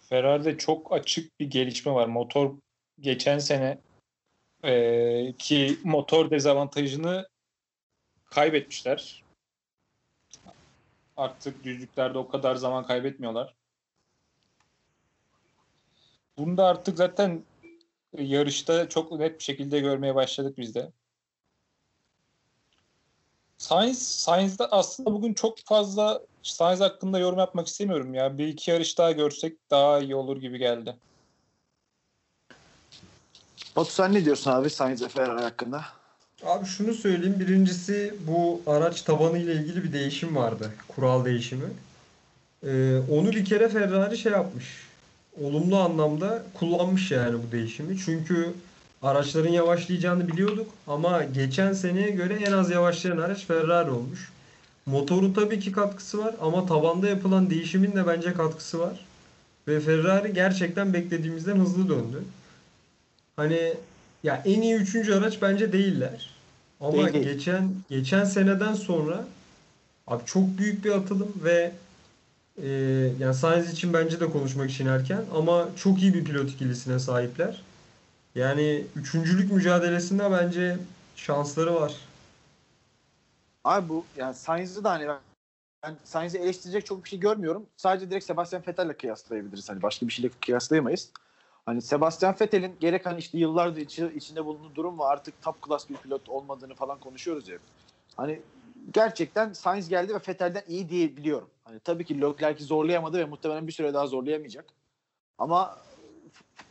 [0.01, 2.07] Ferrari'de çok açık bir gelişme var.
[2.07, 2.55] Motor
[3.01, 3.79] geçen sene
[4.65, 7.29] e, ki motor dezavantajını
[8.25, 9.25] kaybetmişler.
[11.17, 13.55] Artık düzlüklerde o kadar zaman kaybetmiyorlar.
[16.39, 17.45] Bunu da artık zaten
[18.19, 20.93] yarışta çok net bir şekilde görmeye başladık biz de.
[23.59, 28.39] Sainz, Sainz'de aslında bugün çok fazla Sainz hakkında yorum yapmak istemiyorum ya.
[28.39, 30.97] Bir iki yarış daha görsek daha iyi olur gibi geldi.
[33.77, 35.85] Batu sen ne diyorsun abi Sainz Ferrari hakkında?
[36.45, 37.41] Abi şunu söyleyeyim.
[37.41, 40.73] Birincisi bu araç tabanı ile ilgili bir değişim vardı.
[40.89, 41.71] Kural değişimi.
[42.63, 44.87] Ee, onu bir kere Ferrari şey yapmış.
[45.43, 47.99] Olumlu anlamda kullanmış yani bu değişimi.
[47.99, 48.53] Çünkü
[49.03, 54.33] araçların yavaşlayacağını biliyorduk ama geçen seneye göre en az yavaşlayan araç Ferrari olmuş.
[54.87, 59.07] Motorun tabii ki katkısı var ama tabanda yapılan değişimin de bence katkısı var.
[59.69, 62.23] Ve Ferrari gerçekten beklediğimizden hızlı döndü.
[63.37, 63.75] Hani
[64.23, 66.31] ya en iyi üçüncü araç bence değiller.
[66.81, 67.25] Ama Değil, değil.
[67.25, 69.25] geçen geçen seneden sonra
[70.07, 71.73] abi çok büyük bir atılım ve
[72.63, 72.69] e,
[73.21, 77.63] yani Sainz için bence de konuşmak için erken ama çok iyi bir pilot ikilisine sahipler.
[78.35, 80.77] Yani üçüncülük mücadelesinde bence
[81.17, 81.95] şansları var.
[83.65, 85.09] Abi bu yani Sainz'i de hani
[85.83, 87.67] ben, Sainz'i eleştirecek çok bir şey görmüyorum.
[87.77, 89.71] Sadece direkt Sebastian Vettel'le kıyaslayabiliriz.
[89.71, 91.11] Hani başka bir şeyle kıyaslayamayız.
[91.67, 95.89] Hani Sebastian Vettel'in gerek hani işte yıllardır içi- içinde bulunduğu durum ve artık top class
[95.91, 97.59] bir pilot olmadığını falan konuşuyoruz ya.
[98.17, 98.41] Hani
[98.95, 101.49] gerçekten Sainz geldi ve Vettel'den iyi diye biliyorum.
[101.65, 104.65] Hani tabii ki Leclerc'i zorlayamadı ve muhtemelen bir süre daha zorlayamayacak.
[105.39, 105.77] Ama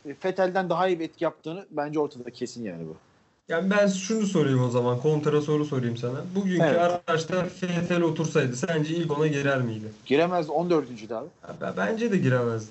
[0.06, 2.96] Vettel'den daha iyi bir etki yaptığını bence ortada kesin yani bu.
[3.48, 5.00] Yani ben şunu sorayım o zaman.
[5.00, 6.24] Kontra soru sorayım sana.
[6.34, 7.00] Bugünkü Evet.
[7.08, 9.86] araçta Vettel otursaydı sence ilk ona girer miydi?
[10.06, 11.12] Giremez 14.
[11.12, 11.28] abi.
[11.60, 12.70] Ben- Bence de giremezdi.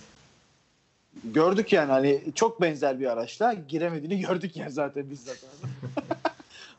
[1.24, 5.50] gördük yani hani çok benzer bir araçla giremediğini gördük yani zaten biz zaten.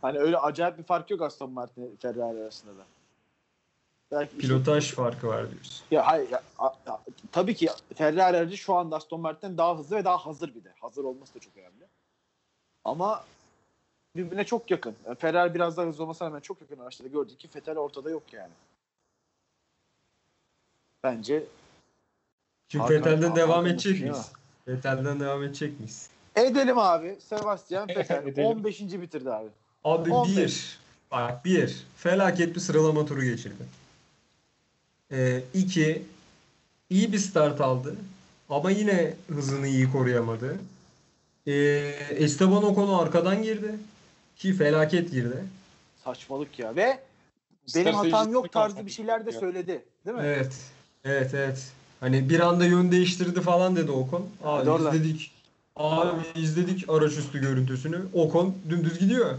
[0.02, 2.84] hani öyle acayip bir fark yok Aston Martin Ferrari arasında da.
[4.10, 5.86] Belki işte- Pilotaj farkı var diyorsun.
[5.90, 7.00] ya hayır ya, a- a-
[7.32, 10.72] tabii ki Ferrari aracı şu anda Aston Martin'den daha hızlı ve daha hazır bir de.
[10.80, 11.84] Hazır olması da çok önemli.
[12.84, 13.24] Ama
[14.16, 14.96] birbirine çok yakın.
[15.06, 18.22] Yani Ferrari biraz daha hızlı olmasına rağmen çok yakın araçlarda gördük ki Vettel ortada yok
[18.32, 18.52] yani.
[21.04, 21.44] Bence
[22.74, 24.32] Vettel'den Hakan devam edecek miyiz?
[24.68, 26.10] Vettel'den devam edecek miyiz?
[26.36, 27.16] edelim abi.
[27.20, 28.46] Sebastian Vettel Edelim.
[28.46, 28.80] 15.
[28.80, 29.48] bitirdi abi.
[29.86, 30.36] Abi 15.
[30.36, 30.78] bir,
[31.10, 33.62] bak bir, felaket bir sıralama turu geçirdi.
[35.12, 36.02] Ee, iki,
[36.90, 37.96] iyi bir start aldı.
[38.48, 40.56] Ama yine hızını iyi koruyamadı.
[41.46, 41.52] Ee,
[42.10, 43.74] Esteban Ocon arkadan girdi.
[44.36, 45.44] Ki felaket girdi.
[46.04, 46.76] Saçmalık ya.
[46.76, 46.98] Ve
[47.74, 49.84] benim hatam yok tarzı bir şeyler de söyledi.
[50.06, 50.22] Değil mi?
[50.24, 50.56] Evet.
[51.04, 51.66] Evet evet.
[52.00, 54.26] Hani bir anda yön değiştirdi falan dedi Ocon.
[54.44, 54.96] Abi oradan.
[54.96, 55.30] izledik.
[55.76, 57.98] Abi izledik araç üstü görüntüsünü.
[58.14, 59.38] Ocon dümdüz gidiyor.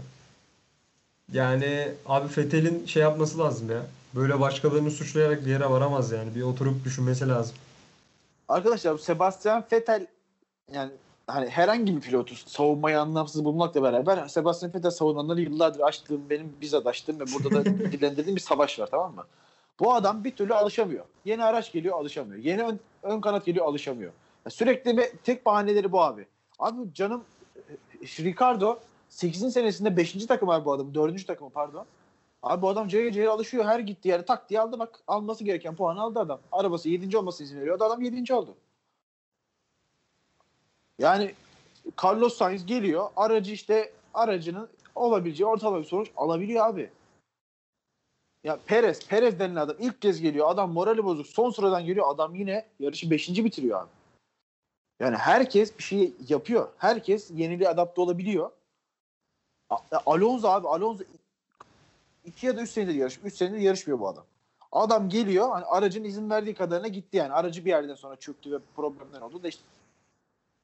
[1.32, 3.82] Yani abi Fethel'in şey yapması lazım ya.
[4.14, 6.34] Böyle başkalarını suçlayarak bir yere varamaz yani.
[6.34, 7.56] Bir oturup düşünmesi lazım.
[8.48, 10.06] Arkadaşlar bu Sebastian Vettel
[10.72, 10.90] yani
[11.26, 16.86] hani herhangi bir pilotu savunmayı anlamsız bulmakla beraber Sebastian Vettel savunanları yıllardır açtığım benim bizzat
[16.86, 19.24] açtığım ve burada da dillendirdiğim bir savaş var tamam mı?
[19.80, 21.04] Bu adam bir türlü alışamıyor.
[21.24, 22.44] Yeni araç geliyor alışamıyor.
[22.44, 24.12] Yeni ön, ön kanat geliyor alışamıyor.
[24.48, 26.26] Sürekli bir tek bahaneleri bu abi.
[26.58, 27.24] Abi canım
[27.56, 29.52] e, Ricardo 8.
[29.52, 30.26] senesinde 5.
[30.26, 30.94] takım abi bu adam.
[30.94, 31.26] 4.
[31.26, 31.86] takımı pardon.
[32.42, 33.64] Abi bu adam cayır cayır alışıyor.
[33.64, 35.00] Her gittiği yere tak diye aldı bak.
[35.06, 36.40] Alması gereken puanı aldı adam.
[36.52, 37.16] Arabası 7.
[37.16, 37.84] olmasına izin veriyordu.
[37.84, 38.34] Adam 7.
[38.34, 38.54] oldu.
[40.98, 41.34] Yani
[42.04, 43.10] Carlos Sainz geliyor.
[43.16, 46.90] Aracı işte aracının olabileceği ortalama bir sonuç alabiliyor abi.
[48.44, 50.50] Ya Perez, Perez denilen adam ilk kez geliyor.
[50.50, 51.26] Adam morali bozuk.
[51.26, 52.06] Son sıradan geliyor.
[52.08, 53.28] Adam yine yarışı 5.
[53.28, 53.90] bitiriyor abi.
[55.00, 56.68] Yani herkes bir şey yapıyor.
[56.78, 58.50] Herkes yeniliğe adapte olabiliyor.
[59.70, 59.76] A-
[60.06, 61.04] Alonso abi Alonso
[62.24, 63.18] 2 ya da 3 senedir yarış.
[63.24, 64.24] 3 senedir yarışmıyor bu adam.
[64.72, 67.32] Adam geliyor hani aracın izin verdiği kadarına gitti yani.
[67.32, 69.62] Aracı bir yerden sonra çöktü ve problemler oldu da işte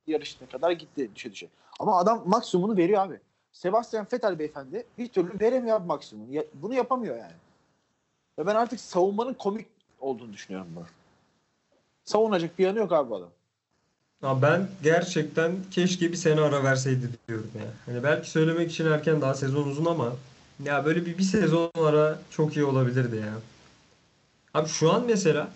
[0.06, 1.48] yarışına kadar gitti düşe düşe.
[1.80, 3.20] Ama adam maksimumunu veriyor abi.
[3.52, 6.34] Sebastian Vettel beyefendi bir türlü veremiyor abi maksimumunu.
[6.34, 7.32] Ya- bunu yapamıyor yani.
[8.38, 9.66] Ve ben artık savunmanın komik
[10.00, 10.86] olduğunu düşünüyorum bunu.
[12.04, 13.30] Savunacak bir yanı yok abi bu adam.
[14.24, 17.66] Ya ben gerçekten keşke bir sene ara verseydi diyorum ya.
[17.86, 20.12] Hani belki söylemek için erken daha sezon uzun ama
[20.64, 23.34] ya böyle bir bir sezon ara çok iyi olabilirdi ya.
[24.54, 25.48] Abi şu an mesela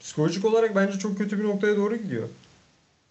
[0.00, 2.28] psikolojik olarak bence çok kötü bir noktaya doğru gidiyor.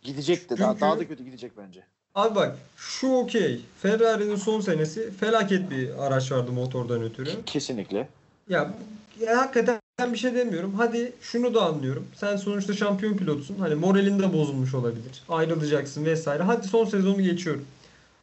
[0.03, 1.83] Gidecek de daha, daha da kötü gidecek bence.
[2.15, 3.61] Abi bak şu okey.
[3.81, 7.29] Ferrari'nin son senesi felaket bir araç vardı motordan ötürü.
[7.45, 8.09] Kesinlikle.
[8.49, 8.73] Ya,
[9.19, 9.80] ya hakikaten
[10.13, 10.73] bir şey demiyorum.
[10.77, 12.07] Hadi şunu da anlıyorum.
[12.15, 13.55] Sen sonuçta şampiyon pilotsun.
[13.59, 15.23] Hani moralin de bozulmuş olabilir.
[15.29, 16.43] Ayrılacaksın vesaire.
[16.43, 17.65] Hadi son sezonu geçiyorum.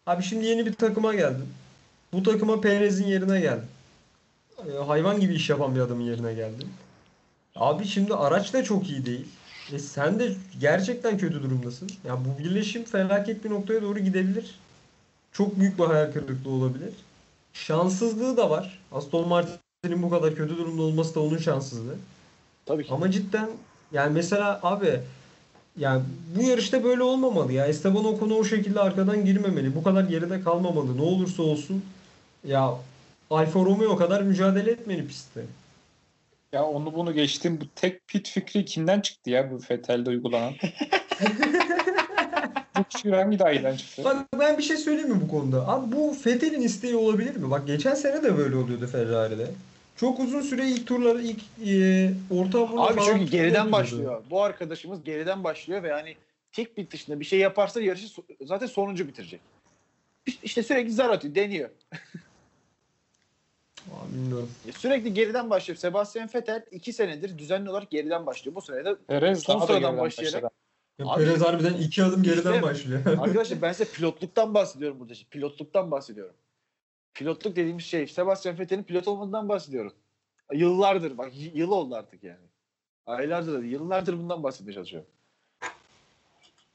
[0.07, 1.49] Abi şimdi yeni bir takıma geldin.
[2.13, 3.69] Bu takıma Perez'in yerine geldin.
[4.67, 6.69] Ee, hayvan gibi iş yapan bir adamın yerine geldin.
[7.57, 9.27] Abi şimdi araç da çok iyi değil.
[9.73, 11.91] E sen de gerçekten kötü durumdasın.
[12.05, 14.59] Ya bu birleşim felaket bir noktaya doğru gidebilir.
[15.33, 16.93] Çok büyük bir hayal kırıklığı olabilir.
[17.53, 18.81] Şanssızlığı da var.
[18.93, 19.31] Aston
[19.85, 21.97] Martin'in bu kadar kötü durumda olması da onun şanssızlığı.
[22.67, 22.93] Tabii ki.
[22.93, 23.49] Ama cidden
[23.93, 25.01] yani mesela abi
[25.77, 26.03] yani
[26.37, 27.67] bu yarışta böyle olmamalı ya.
[27.67, 29.75] Esteban Ocon o şekilde arkadan girmemeli.
[29.75, 30.97] Bu kadar geride kalmamalı.
[30.97, 31.85] Ne olursa olsun
[32.45, 32.75] ya
[33.31, 35.45] Alfa Romeo kadar mücadele etmeli pistte.
[36.53, 37.59] Ya onu bunu geçtim.
[37.61, 40.55] Bu tek pit fikri kimden çıktı ya bu Fethel'de uygulanan?
[42.83, 44.05] fikir hangi dahiden çıktı?
[44.05, 45.69] Bak ben bir şey söyleyeyim mi bu konuda?
[45.69, 47.51] Abi bu Vettel'in isteği olabilir mi?
[47.51, 49.51] Bak geçen sene de böyle oluyordu Ferrari'de.
[49.97, 54.23] Çok uzun süre ilk turları ilk e, orta hamurda Abi çünkü geriden başlıyor.
[54.31, 56.17] Bu arkadaşımız geriden başlıyor ve yani
[56.53, 59.41] tek bit dışında bir şey yaparsa yarışı zaten sonuncu bitirecek.
[60.43, 61.69] İşte- sürekli zar atıyor, deniyor.
[63.93, 64.51] Abi bilmiyorum.
[64.79, 65.79] Sürekli geriden başlıyor.
[65.79, 68.55] Sebastian Vettel iki senedir düzenli olarak geriden başlıyor.
[68.55, 70.51] Bu sene de Perez Son sıradan başlayarak- başladı.
[70.99, 73.07] Ya Abi- Perez harbiden iki adım geriden İşte- başlıyor.
[73.07, 75.15] Arkadaşlar ben size pilotluktan bahsediyorum burada.
[75.31, 76.35] Pilotluktan bahsediyorum.
[77.15, 79.93] Pilotluk dediğimiz şey Sebastian Vettel'in pilot olmadığından bahsediyorum.
[80.53, 82.47] Yıllardır bak yıl oldu artık yani.
[83.07, 85.09] Aylardır yıllardır bundan bahsetmeye çalışıyorum.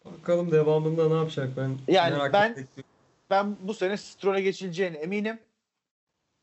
[0.05, 2.83] Bakalım devamında ne yapacak ben Yani merak ben- ettim.
[3.29, 5.39] Ben bu sene Stroll'e geçileceğine eminim.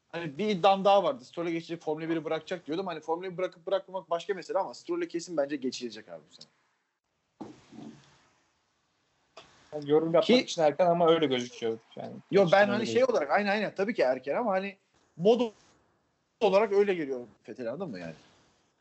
[0.09, 1.25] Hani bir iddiam daha vardı.
[1.25, 2.87] Stroll'e geçecek Formula 1'i bırakacak diyordum.
[2.87, 6.51] Hani Formula 1'i bırakıp bırakmamak başka mesele ama Stroll'e kesin bence geçilecek abi bu sene.
[9.73, 11.79] Yani yorum yapmak Ki- için erken ama öyle gözüküyor.
[11.97, 13.09] Yani Yo ben hani şey gözüküyor.
[13.09, 14.77] olarak aynen aynen tabii ki erken ama hani
[15.17, 15.41] mod
[16.41, 18.15] olarak öyle geliyor Fethel'e anladın mı yani?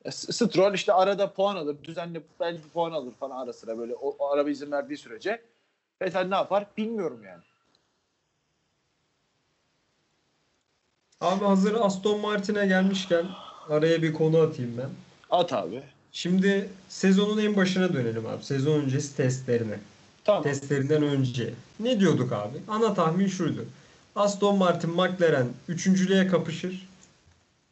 [0.05, 3.95] E, S- Stroll işte arada puan alır, düzenli belki puan alır falan ara sıra böyle
[3.95, 5.41] o, o araba izin verdiği sürece.
[6.01, 7.41] Vettel ne yapar bilmiyorum yani.
[11.21, 13.25] Abi hazır Aston Martin'e gelmişken
[13.69, 14.89] araya bir konu atayım ben.
[15.29, 15.83] At abi.
[16.11, 18.43] Şimdi sezonun en başına dönelim abi.
[18.43, 19.79] Sezon öncesi testlerine.
[20.29, 20.43] Tamam.
[20.43, 21.53] Testlerinden önce.
[21.79, 22.57] Ne diyorduk abi?
[22.67, 23.65] Ana tahmin şuydu.
[24.15, 26.89] Aston Martin McLaren üçüncülüğe kapışır.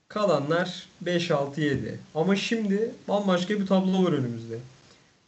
[0.08, 2.00] Kalanlar 5 6 7.
[2.16, 4.60] Ama şimdi bambaşka bir tablo var önümüzde.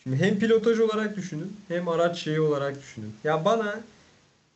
[0.04, 3.14] Şimdi hem pilotaj olarak düşünün hem araç şeyi olarak düşünün.
[3.24, 3.80] Ya bana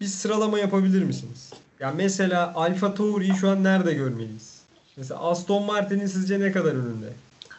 [0.02, 1.54] bir sıralama yapabilir misiniz?
[1.80, 4.62] Ya mesela Alfa Tauri'yi şu an nerede görmeliyiz?
[4.98, 7.10] Mesela Aston Martin'in sizce ne kadar önünde?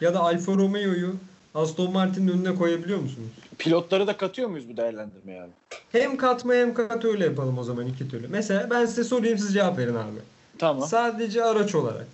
[0.01, 1.15] Ya da Alfa Romeo'yu
[1.55, 3.31] Aston Martin'in önüne koyabiliyor musunuz?
[3.57, 5.51] Pilotları da katıyor muyuz bu değerlendirmeye yani?
[5.91, 8.27] Hem katma hem kat öyle yapalım o zaman iki türlü.
[8.27, 10.19] Mesela ben size sorayım siz cevap verin abi.
[10.57, 10.87] Tamam.
[10.87, 12.07] Sadece araç olarak.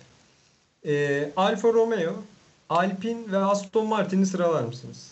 [0.86, 2.12] Ee, Alfa Romeo,
[2.68, 5.10] Alpine ve Aston Martin'i sıralar mısınız?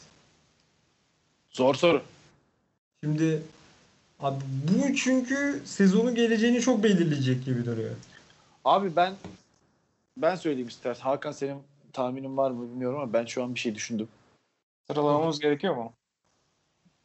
[1.50, 2.02] Zor soru.
[3.04, 3.42] Şimdi
[4.20, 4.38] abi
[4.68, 7.90] bu çünkü sezonun geleceğini çok belirleyecek gibi duruyor.
[8.64, 9.14] Abi ben
[10.16, 11.02] ben söyleyeyim istersen.
[11.02, 11.58] Hakan senin
[11.92, 14.08] tahminin var mı bilmiyorum ama ben şu an bir şey düşündüm.
[14.86, 15.92] Sıralamamız gerekiyor mu?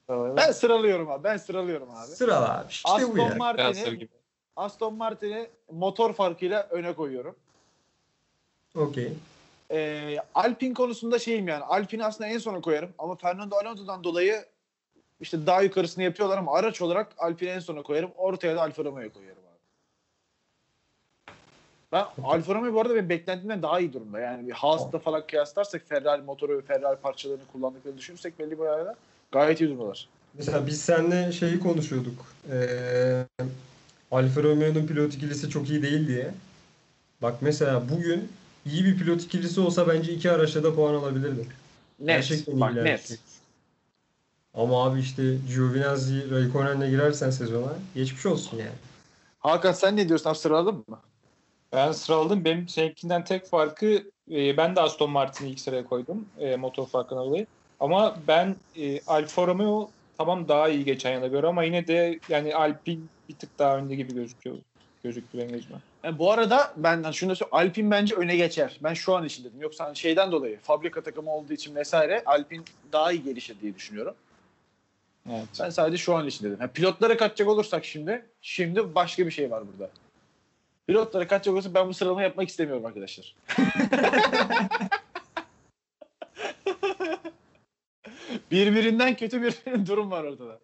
[0.09, 1.23] Ben sıralıyorum abi.
[1.23, 2.07] Ben sıralıyorum abi.
[2.07, 2.69] Sırala abi.
[2.69, 3.17] İşte bu Aston ya.
[3.17, 4.09] Beyaz Martin'i gibi.
[4.55, 7.35] Aston Martin'i motor farkıyla öne koyuyorum.
[8.75, 9.13] Okey.
[9.71, 11.63] Ee, Alpine konusunda şeyim yani.
[11.63, 14.45] Alpine'i aslında en sona koyarım ama Fernando Alonso'dan dolayı
[15.21, 18.11] işte daha yukarısını yapıyorlar ama araç olarak Alpine'i en sona koyarım.
[18.17, 19.55] Ortaya da Alfa Romeo'yu koyarım abi.
[21.91, 24.19] Ben Alfa Romeo bu arada benim beklentimden daha iyi durumda.
[24.19, 28.95] Yani bir Haas'la falan kıyaslarsak Ferrari motoru ve Ferrari parçalarını kullandıklarını düşünürsek belli bir arada
[29.31, 30.07] gayet iyi durumdalar.
[30.33, 32.25] Mesela biz seninle şeyi konuşuyorduk.
[32.51, 33.25] Ee,
[34.11, 36.31] Alfa Romeo'nun pilot ikilisi çok iyi değil diye.
[37.21, 38.29] Bak mesela bugün
[38.65, 41.47] iyi bir pilot ikilisi olsa bence iki araçta da puan alabilirdi.
[41.99, 42.07] Net.
[42.07, 42.85] Gerçekten Bak iyiler.
[42.85, 43.19] net.
[44.53, 48.75] Ama abi işte Giovinazzi, Raikkonen'le girersen sezona geçmiş olsun yani.
[49.39, 50.29] Hakan sen ne diyorsun?
[50.29, 50.99] Abi sıraladın mı?
[51.73, 52.45] Ben sıraladım.
[52.45, 56.25] Benim seninkinden tek farkı e, ben de Aston Martin'i ilk sıraya koydum.
[56.39, 57.47] E, motor farkına dolayı.
[57.79, 62.55] Ama ben e, Alfa Romeo tamam daha iyi geçen yana göre ama yine de yani
[62.55, 64.57] Alpine bir tık daha önde gibi gözüküyor.
[65.03, 65.77] Gözüktü benim gözüme.
[66.03, 67.55] Yani E, bu arada ben şunu da söyleyeyim.
[67.55, 68.77] Alpine bence öne geçer.
[68.83, 69.61] Ben şu an için dedim.
[69.61, 74.15] Yoksa hani şeyden dolayı fabrika takımı olduğu için vesaire Alpine daha iyi gelişir diye düşünüyorum.
[75.29, 75.45] Evet.
[75.59, 76.59] Ben sadece şu an için dedim.
[76.59, 79.91] Ha, pilotlara kaçacak olursak şimdi, şimdi başka bir şey var burada.
[80.87, 83.35] Pilotlara kaçacak olursak ben bu sıralama yapmak istemiyorum arkadaşlar.
[88.51, 89.55] Birbirinden kötü bir
[89.87, 90.59] durum var ortada.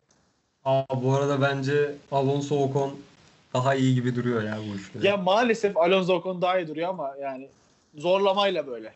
[0.65, 2.99] Aa, bu arada bence Alonso Ocon
[3.53, 5.07] daha iyi gibi duruyor ya bu üçlüde.
[5.07, 7.49] Ya maalesef Alonso Ocon daha iyi duruyor ama yani
[7.95, 8.87] zorlamayla böyle.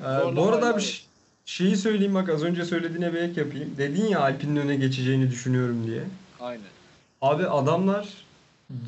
[0.00, 1.06] Ee, bu zorlamayla arada bir
[1.44, 3.74] şeyi söyleyeyim bak az önce söylediğine bir ek yapayım.
[3.78, 6.02] Dedin ya Alpine'in öne geçeceğini düşünüyorum diye.
[6.40, 6.62] Aynen.
[7.22, 8.08] Abi adamlar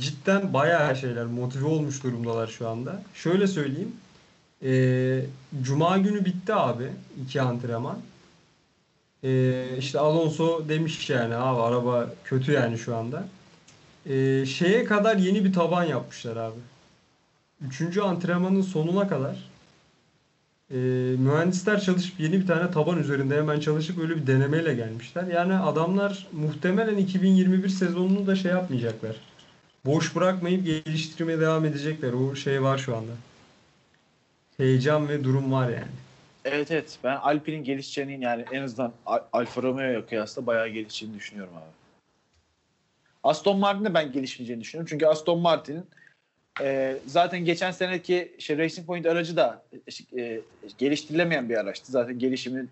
[0.00, 3.02] cidden bayağı şeyler motive olmuş durumdalar şu anda.
[3.14, 3.96] Şöyle söyleyeyim.
[4.64, 5.20] Ee,
[5.62, 6.88] Cuma günü bitti abi
[7.24, 7.98] iki antrenman.
[9.24, 13.28] Ee, işte Alonso demiş yani abi araba kötü yani şu anda.
[14.06, 16.60] Ee, şeye kadar yeni bir taban yapmışlar abi.
[17.66, 19.50] Üçüncü antrenmanın sonuna kadar
[20.70, 20.76] e,
[21.18, 25.24] mühendisler çalışıp yeni bir tane taban üzerinde hemen çalışıp öyle bir denemeyle gelmişler.
[25.24, 29.16] Yani adamlar muhtemelen 2021 sezonunu da şey yapmayacaklar.
[29.84, 32.12] Boş bırakmayıp geliştirmeye devam edecekler.
[32.12, 33.12] O şey var şu anda.
[34.60, 35.90] Heyecan ve durum var yani.
[36.44, 36.98] Evet evet.
[37.04, 41.64] Ben Alpine'in gelişeceğini yani en azından Al- Alfa Romeo'ya kıyasla bayağı gelişeceğini düşünüyorum abi.
[43.22, 44.88] Aston Martin'de ben gelişmeyeceğini düşünüyorum.
[44.90, 45.86] Çünkü Aston Martin'in
[46.60, 49.62] e, zaten geçen seneki şey, Racing Point aracı da
[50.18, 50.40] e,
[50.78, 51.92] geliştirilemeyen bir araçtı.
[51.92, 52.66] Zaten gelişimi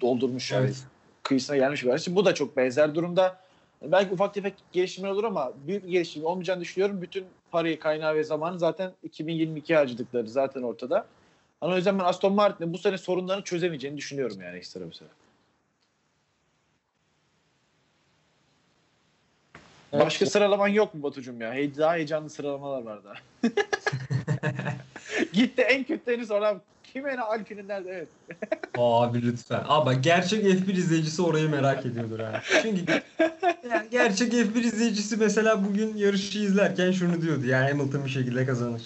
[0.00, 0.84] doldurmuş yani Evet.
[1.22, 2.08] kıyısına gelmiş bir araç.
[2.08, 3.40] Bu da çok benzer durumda.
[3.82, 7.02] Belki ufak tefek gelişimler olur ama büyük bir gelişim olmayacağını düşünüyorum.
[7.02, 11.06] Bütün parayı, kaynağı ve zamanı zaten 2022 harcadıkları zaten ortada.
[11.60, 15.08] Ama o yüzden ben Aston Martin'in bu sene sorunlarını çözemeyeceğini düşünüyorum yani ekstra bir sene.
[19.92, 20.06] Evet.
[20.06, 21.54] Başka sıralaman yok mu Batucuğum ya?
[21.54, 23.14] Hey, daha heyecanlı sıralamalar var daha.
[25.38, 27.90] Gitti en kötülerini sonra kime ne Alpine'in nerede?
[27.90, 28.08] Evet.
[28.78, 29.64] Abi lütfen.
[29.68, 32.42] Abi gerçek F1 izleyicisi orayı merak ediyordur ha.
[32.62, 33.02] Çünkü
[33.70, 37.46] yani gerçek F1 izleyicisi mesela bugün yarışı izlerken şunu diyordu.
[37.46, 38.82] Yani Hamilton bir şekilde kazanır.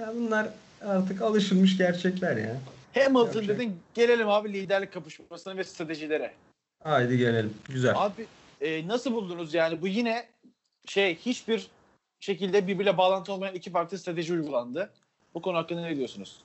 [0.00, 0.48] Ya bunlar
[0.86, 2.56] artık alışılmış gerçekler ya.
[2.94, 3.48] Hamilton Yapacak.
[3.58, 6.32] dedin gelelim abi liderlik kapışmasına ve stratejilere.
[6.82, 7.54] Haydi gelelim.
[7.68, 7.92] Güzel.
[7.96, 8.26] Abi
[8.60, 10.26] e, nasıl buldunuz yani bu yine
[10.86, 11.66] şey hiçbir
[12.20, 14.90] şekilde birbiriyle bağlantı olmayan iki farklı strateji uygulandı.
[15.34, 16.36] Bu konu hakkında ne diyorsunuz?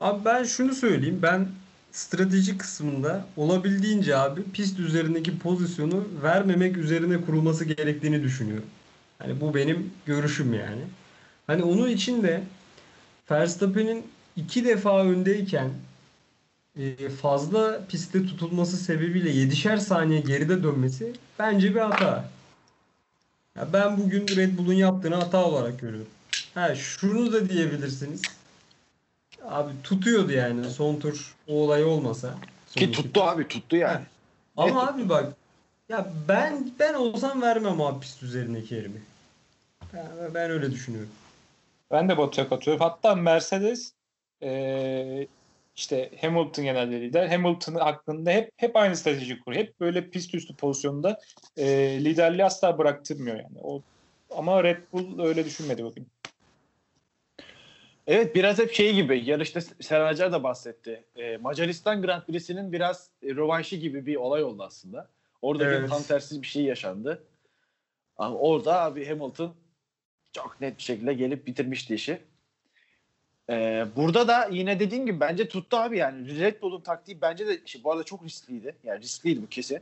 [0.00, 1.18] Abi ben şunu söyleyeyim.
[1.22, 1.48] Ben
[1.92, 8.66] strateji kısmında olabildiğince abi pist üzerindeki pozisyonu vermemek üzerine kurulması gerektiğini düşünüyorum.
[9.18, 10.82] Hani bu benim görüşüm yani.
[11.46, 12.42] Hani onun için de
[13.30, 14.06] Verstappen'in
[14.36, 15.70] iki defa öndeyken
[16.76, 22.28] e, fazla pistte tutulması sebebiyle 7'şer saniye geride dönmesi bence bir hata.
[23.56, 26.08] Ya ben bugün Red Bull'un yaptığını hata olarak görüyorum.
[26.54, 28.22] Ha şunu da diyebilirsiniz.
[29.44, 32.34] Abi tutuyordu yani son tur o olay olmasa.
[32.66, 34.04] Ki tuttu abi tuttu yani.
[34.56, 34.94] ama Evet.
[34.94, 35.32] abi bak
[35.88, 39.02] ya ben ben olsam vermem abi pist üzerindeki yerimi.
[39.94, 41.10] Ben, ben öyle düşünüyorum.
[41.90, 42.86] Ben de Batu'ya katılıyorum.
[42.86, 43.92] Hatta Mercedes
[44.40, 45.28] eee,
[45.76, 47.26] işte Hamilton genelde lider.
[47.28, 49.62] Hamilton hakkında hep hep aynı strateji kuruyor.
[49.62, 51.20] Hep böyle pist üstü pozisyonda
[51.56, 53.58] eee liderliği asla bıraktırmıyor yani.
[53.62, 53.82] O
[54.30, 56.06] ama Red Bull öyle düşünmedi bugün.
[58.06, 61.04] Evet biraz hep şey gibi yarışta Serhan Acar da bahsetti.
[61.16, 65.08] Ee, Macaristan Grand Prix'sinin biraz e, rövanşı gibi bir olay oldu aslında.
[65.42, 65.90] Oradaki Evet.
[65.90, 67.22] tam tersiz bir şey yaşandı.
[68.16, 69.54] Ama orada abi Hamilton
[70.32, 72.18] çok net bir şekilde gelip bitirmişti işi.
[73.50, 76.40] Ee, burada da yine dediğim gibi bence tuttu abi yani.
[76.40, 78.76] Red Bull'un taktiği bence de işte bu arada çok riskliydi.
[78.84, 79.80] Yani riskliydi bu kesin.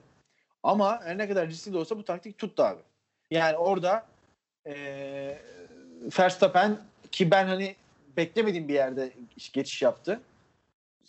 [0.63, 2.81] Ama her ne kadar riskli de olsa bu taktik tuttu abi.
[3.31, 4.07] Yani orada
[4.67, 5.39] ee,
[6.19, 6.79] Verstappen
[7.13, 7.77] ki ben hani
[8.17, 9.13] beklemediğim bir yerde
[9.53, 10.21] geçiş yaptı.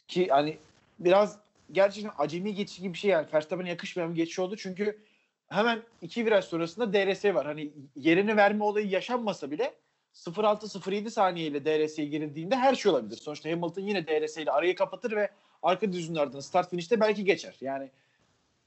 [0.07, 0.57] Ki hani
[0.99, 1.39] biraz
[1.71, 3.27] gerçekten acemi geçiş gibi bir şey yani.
[3.33, 4.55] Verstappen'e yakışmayan bir geçiş oldu.
[4.57, 4.99] Çünkü
[5.47, 7.45] hemen iki viraj sonrasında DRS var.
[7.45, 9.73] Hani yerini verme olayı yaşanmasa bile
[10.13, 13.17] 0.6-0.7 saniyeyle DRS'ye girildiğinde her şey olabilir.
[13.17, 15.29] Sonuçta Hamilton yine DRS ile arayı kapatır ve
[15.63, 17.55] arka düzünlerden start finish'te belki geçer.
[17.61, 17.89] Yani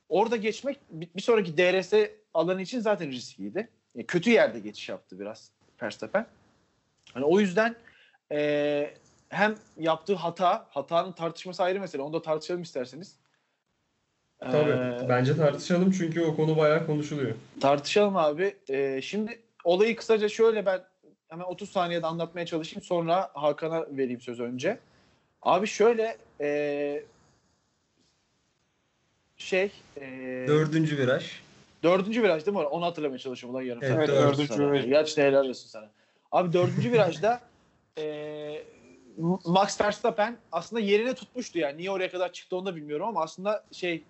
[0.08, 1.92] orada geçmek bir sonraki DRS
[2.34, 3.68] alanı için zaten riskliydi.
[3.96, 5.50] e, kötü yerde geçiş yaptı biraz
[5.82, 6.26] Verstappen.
[7.14, 7.76] Hani o yüzden
[8.32, 8.94] e,
[9.28, 12.02] hem yaptığı hata, hatanın tartışması ayrı mesele.
[12.02, 13.16] Onu da tartışalım isterseniz.
[14.40, 14.70] Tabii.
[14.70, 17.34] Ee, Bence tartışalım çünkü o konu bayağı konuşuluyor.
[17.60, 18.56] Tartışalım abi.
[18.68, 20.80] Ee, şimdi olayı kısaca şöyle ben
[21.28, 22.82] hemen 30 saniyede anlatmaya çalışayım.
[22.82, 24.78] Sonra Hakan'a vereyim söz önce.
[25.42, 27.02] Abi şöyle ee,
[29.36, 31.30] şey ee, Dördüncü viraj.
[31.82, 32.62] dördüncü viraj değil mi?
[32.62, 33.54] Onu hatırlamaya çalışıyorum.
[33.54, 34.18] Ulan yarım Evet, saat.
[34.18, 34.72] dördüncü Sana.
[34.72, 34.86] viraj.
[34.86, 35.90] Gerçekten helal olsun sana.
[36.32, 37.40] Abi dördüncü virajda
[37.98, 38.62] ee,
[39.44, 41.78] Max Verstappen aslında yerine tutmuştu yani.
[41.78, 44.02] Niye oraya kadar çıktı onu da bilmiyorum ama aslında şey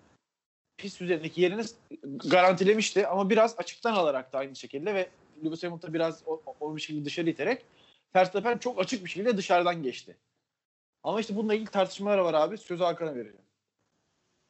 [0.77, 1.61] pist üzerindeki yerini
[2.29, 5.09] garantilemişti ama biraz açıktan alarak da aynı şekilde ve
[5.43, 6.23] Lewis Hamilton biraz
[6.59, 7.65] o, bir şekilde dışarı iterek
[8.15, 10.17] Verstappen çok açık bir şekilde dışarıdan geçti.
[11.03, 12.57] Ama işte bununla ilgili tartışmalar var abi.
[12.57, 13.45] Sözü Hakan'a vereceğim.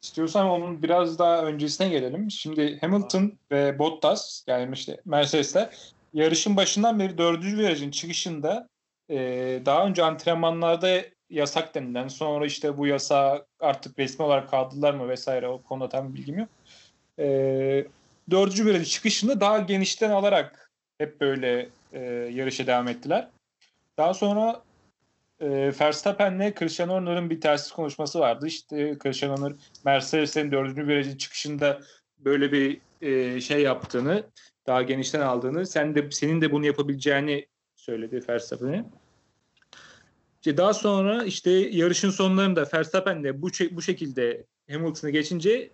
[0.02, 2.30] İstiyorsan onun biraz daha öncesine gelelim.
[2.30, 5.70] Şimdi Hamilton ve Bottas yani işte Mercedes'ler
[6.12, 8.68] yarışın başından beri dördüncü virajın çıkışında
[9.10, 9.16] e,
[9.66, 15.48] daha önce antrenmanlarda yasak denilen sonra işte bu yasağı artık resmi olarak kaldırdılar mı vesaire
[15.48, 16.48] o konuda tam bilgim yok.
[17.18, 17.26] E,
[18.30, 20.65] dördüncü virajın çıkışında daha genişten alarak
[20.98, 22.00] hep böyle e,
[22.32, 23.28] yarışa devam ettiler.
[23.98, 24.62] Daha sonra
[25.40, 28.46] e, Verstappen'le Christian Horner'ın bir telsiz konuşması vardı.
[28.46, 29.52] İşte Christian Horner
[29.84, 31.80] Mercedes'in dördüncü virajın çıkışında
[32.18, 34.26] böyle bir e, şey yaptığını,
[34.66, 38.84] daha genişten aldığını, sen de senin de bunu yapabileceğini söyledi Verstappen'e.
[40.36, 45.70] İşte daha sonra işte yarışın sonlarında Verstappen de bu, bu şekilde Hamilton'ı geçince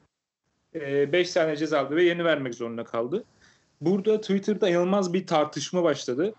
[0.75, 3.25] 5 saniye ceza aldı ve yeni vermek zorunda kaldı.
[3.83, 6.35] Burada Twitter'da inanılmaz bir tartışma başladı.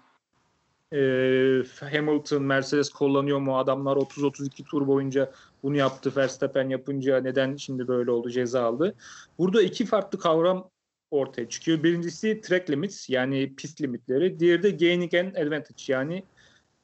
[0.93, 3.57] Ee, Hamilton, Mercedes kullanıyor mu?
[3.57, 5.31] Adamlar 30-32 tur boyunca
[5.63, 6.13] bunu yaptı.
[6.15, 8.95] Verstappen yapınca neden şimdi böyle oldu ceza aldı?
[9.37, 10.69] Burada iki farklı kavram
[11.11, 11.83] ortaya çıkıyor.
[11.83, 14.39] Birincisi track limits yani pist limitleri.
[14.39, 16.23] Diğeri de gaining and advantage yani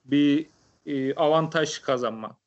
[0.05, 0.45] bir
[0.85, 2.37] e, avantaj kazanma.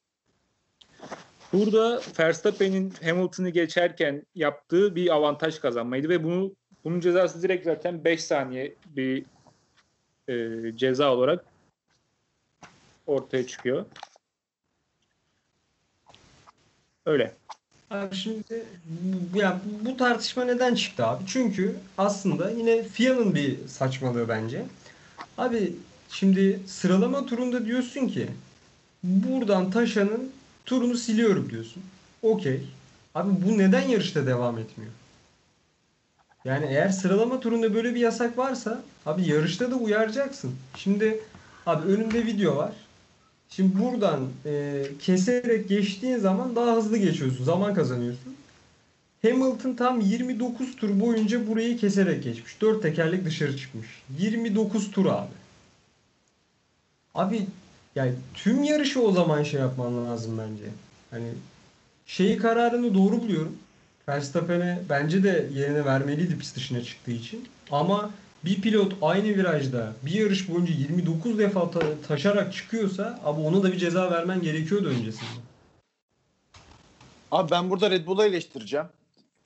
[1.53, 6.53] Burada Verstappen'in Hamilton'ı geçerken yaptığı bir avantaj kazanmaydı ve bunu
[6.85, 9.25] bunun cezası direkt zaten 5 saniye bir
[10.29, 11.45] e, ceza olarak
[13.07, 13.87] ortaya çıkıyor.
[17.07, 17.35] Öyle.
[17.91, 18.65] Abi şimdi
[19.33, 21.25] bu- ya bu tartışma neden çıktı abi?
[21.27, 24.65] Çünkü aslında yine FIA'nın bir saçmalığı bence.
[25.39, 25.73] Abi
[26.09, 28.29] şimdi sıralama turunda diyorsun ki
[29.03, 30.33] buradan Taşan'ın
[30.67, 31.83] turunu siliyorum diyorsun.
[32.23, 32.61] Okey.
[33.15, 34.93] Abi bu neden yarışta devam etmiyor?
[36.45, 40.55] Yani eğer sıralama turunda böyle bir yasak varsa abi yarışta da uyaracaksın.
[40.77, 41.21] Şimdi
[41.67, 42.73] abi önümde video var.
[43.49, 47.45] Şimdi buradan e, keserek geçtiğin zaman daha hızlı geçiyorsun.
[47.45, 48.37] Zaman kazanıyorsun.
[49.23, 52.61] Hamilton tam 29 tur boyunca burayı keserek geçmiş.
[52.61, 53.87] 4 tekerlek dışarı çıkmış.
[54.19, 55.33] 29 tur abi.
[57.15, 57.47] Abi
[57.95, 60.71] yani tüm yarışı o zaman şey yapman lazım bence.
[61.11, 61.29] Hani
[62.07, 63.57] şeyi kararını doğru buluyorum.
[64.09, 67.49] Verstappen'e bence de yerine vermeliydi pist dışına çıktığı için.
[67.71, 68.11] Ama
[68.45, 73.73] bir pilot aynı virajda bir yarış boyunca 29 defa ta- taşarak çıkıyorsa abi ona da
[73.73, 75.31] bir ceza vermen gerekiyordu öncesinde.
[77.31, 78.87] Abi ben burada Red Bull'u eleştireceğim.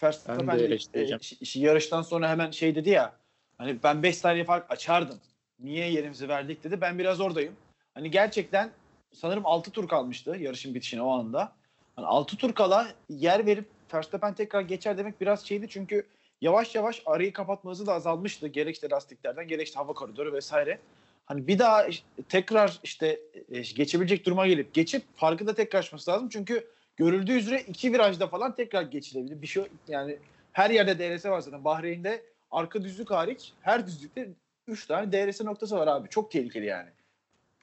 [0.03, 1.21] Verstappen Ben de eleştireceğim.
[1.41, 3.13] e, ş- yarıştan sonra hemen şey dedi ya.
[3.59, 5.19] Hani ben 5 saniye fark açardım.
[5.61, 6.81] Niye yerimizi verdik dedi.
[6.81, 7.53] Ben biraz oradayım.
[7.95, 8.71] Hani gerçekten
[9.15, 11.53] sanırım 6 tur kalmıştı yarışın bitişine o anda.
[11.97, 16.07] Hani 6 tur kala yer verip Verstappen tekrar geçer demek biraz şeydi çünkü
[16.41, 18.49] yavaş yavaş arayı kapatma hızı da azalmıştı.
[18.49, 20.79] Gerek lastiklerden gerek hava koridoru vesaire.
[21.27, 21.87] Hani bir daha
[22.29, 23.21] tekrar işte
[23.51, 26.29] e, geçebilecek duruma gelip geçip farkı da tekrar açması lazım.
[26.29, 26.67] Çünkü
[26.97, 29.43] görüldüğü üzere iki virajda falan tekrar geçilebilir.
[29.43, 30.19] Bir şey yani
[30.53, 31.65] her yerde DRS var zaten.
[31.65, 34.29] Bahreyn'de arka düzlük hariç her düzlükte
[34.67, 36.09] 3 tane DRS noktası var abi.
[36.09, 36.89] Çok tehlikeli yani.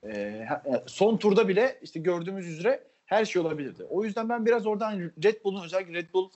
[0.06, 0.48] Ee,
[0.86, 3.84] son turda bile işte gördüğümüz üzere her şey olabilirdi.
[3.90, 6.30] O yüzden ben biraz oradan Red Bull'un özellikle Red Bull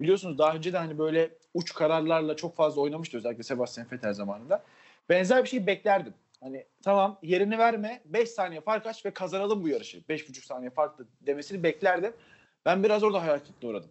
[0.00, 4.62] biliyorsunuz daha önce de hani böyle uç kararlarla çok fazla oynamıştı özellikle Sebastian Vettel zamanında.
[5.08, 6.14] Benzer bir şey beklerdim.
[6.40, 9.98] Hani tamam yerini verme 5 saniye fark aç ve kazanalım bu yarışı.
[9.98, 12.12] 5,5 saniye farklı demesini beklerdim.
[12.64, 13.90] Ben biraz orada hayal kırıklığına uğradım.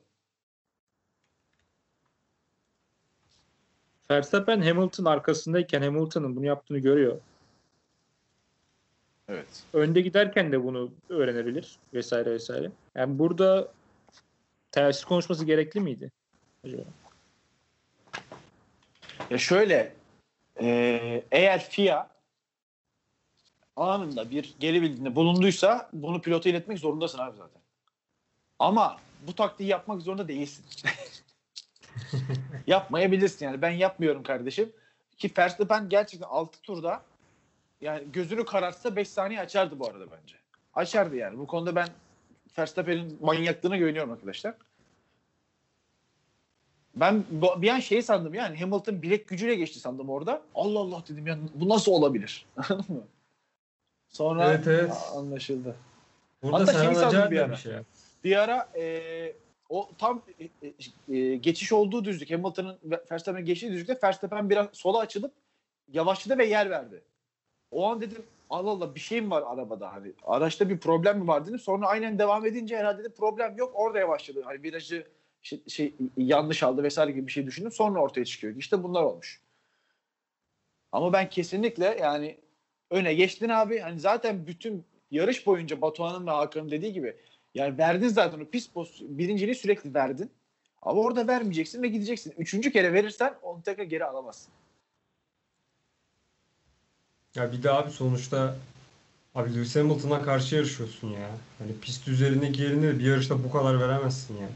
[4.12, 7.18] Verstappen Hamilton arkasındayken Hamilton'ın bunu yaptığını görüyor.
[9.30, 9.64] Evet.
[9.74, 12.72] Önde giderken de bunu öğrenebilir vesaire vesaire.
[12.96, 13.72] Yani burada
[14.72, 16.12] telsiz konuşması gerekli miydi?
[16.64, 16.82] Acaba?
[19.30, 19.96] Ya şöyle
[20.62, 22.10] e, eğer FIA
[23.76, 27.62] anında bir geri bildiğinde bulunduysa bunu pilota iletmek zorundasın abi zaten.
[28.60, 28.98] Ama
[29.28, 30.66] bu taktiği yapmak zorunda değilsin.
[32.68, 33.62] Yapmayabilirsin yani.
[33.62, 34.72] Ben yapmıyorum kardeşim.
[35.18, 37.02] Ki Verstappen gerçekten 6 turda
[37.86, 40.36] yani gözünü karartsa 5 saniye açardı bu arada bence.
[40.74, 41.38] Açardı yani.
[41.38, 41.88] Bu konuda ben
[42.58, 44.56] Verstappen'in manyaklığına güveniyorum arkadaşlar.
[46.96, 47.24] Ben
[47.58, 50.42] bir an şey sandım yani Hamilton bilek gücüyle geçti sandım orada.
[50.56, 52.46] Allah Allah dedim ya bu nasıl olabilir?
[54.10, 54.94] Sonra Evet, evet.
[55.16, 55.76] anlaşıldı.
[56.44, 57.52] Burada Hatta Serhan sandım bir ara.
[57.52, 57.74] bir şey.
[58.24, 59.34] Bir ara e,
[59.70, 60.22] o tam
[60.62, 65.34] e, e, geçiş olduğu düzlük Hamilton'ın ve Verstappen'in geçtiği düzlükte Verstappen biraz sola açılıp
[65.92, 67.02] yavaşladı ve yer verdi.
[67.72, 71.28] O an dedim Allah Allah bir şey mi var arabada hani araçta bir problem mi
[71.28, 71.60] var dedim.
[71.60, 74.42] Sonra aynen devam edince herhalde dedim problem yok orada yavaşladı.
[74.42, 75.08] Hani virajı
[75.42, 77.72] şey, şey, yanlış aldı vesaire gibi bir şey düşündüm.
[77.72, 78.56] Sonra ortaya çıkıyor.
[78.56, 79.42] İşte bunlar olmuş.
[80.92, 82.38] Ama ben kesinlikle yani
[82.90, 83.80] öne geçtin abi.
[83.80, 87.16] Hani zaten bütün yarış boyunca Batuhan'ın ve Hakan'ın dediği gibi
[87.54, 90.32] yani verdin zaten o pist poz birinciliği sürekli verdin.
[90.82, 92.34] Ama orada vermeyeceksin ve gideceksin.
[92.38, 94.54] Üçüncü kere verirsen onu tekrar geri alamazsın.
[97.36, 98.56] Ya bir de abi sonuçta
[99.36, 101.30] abi Lewis Hamilton'a karşı yarışıyorsun ya.
[101.60, 104.48] Hani pist üzerindeki yerini bir yarışta bu kadar veremezsin ya.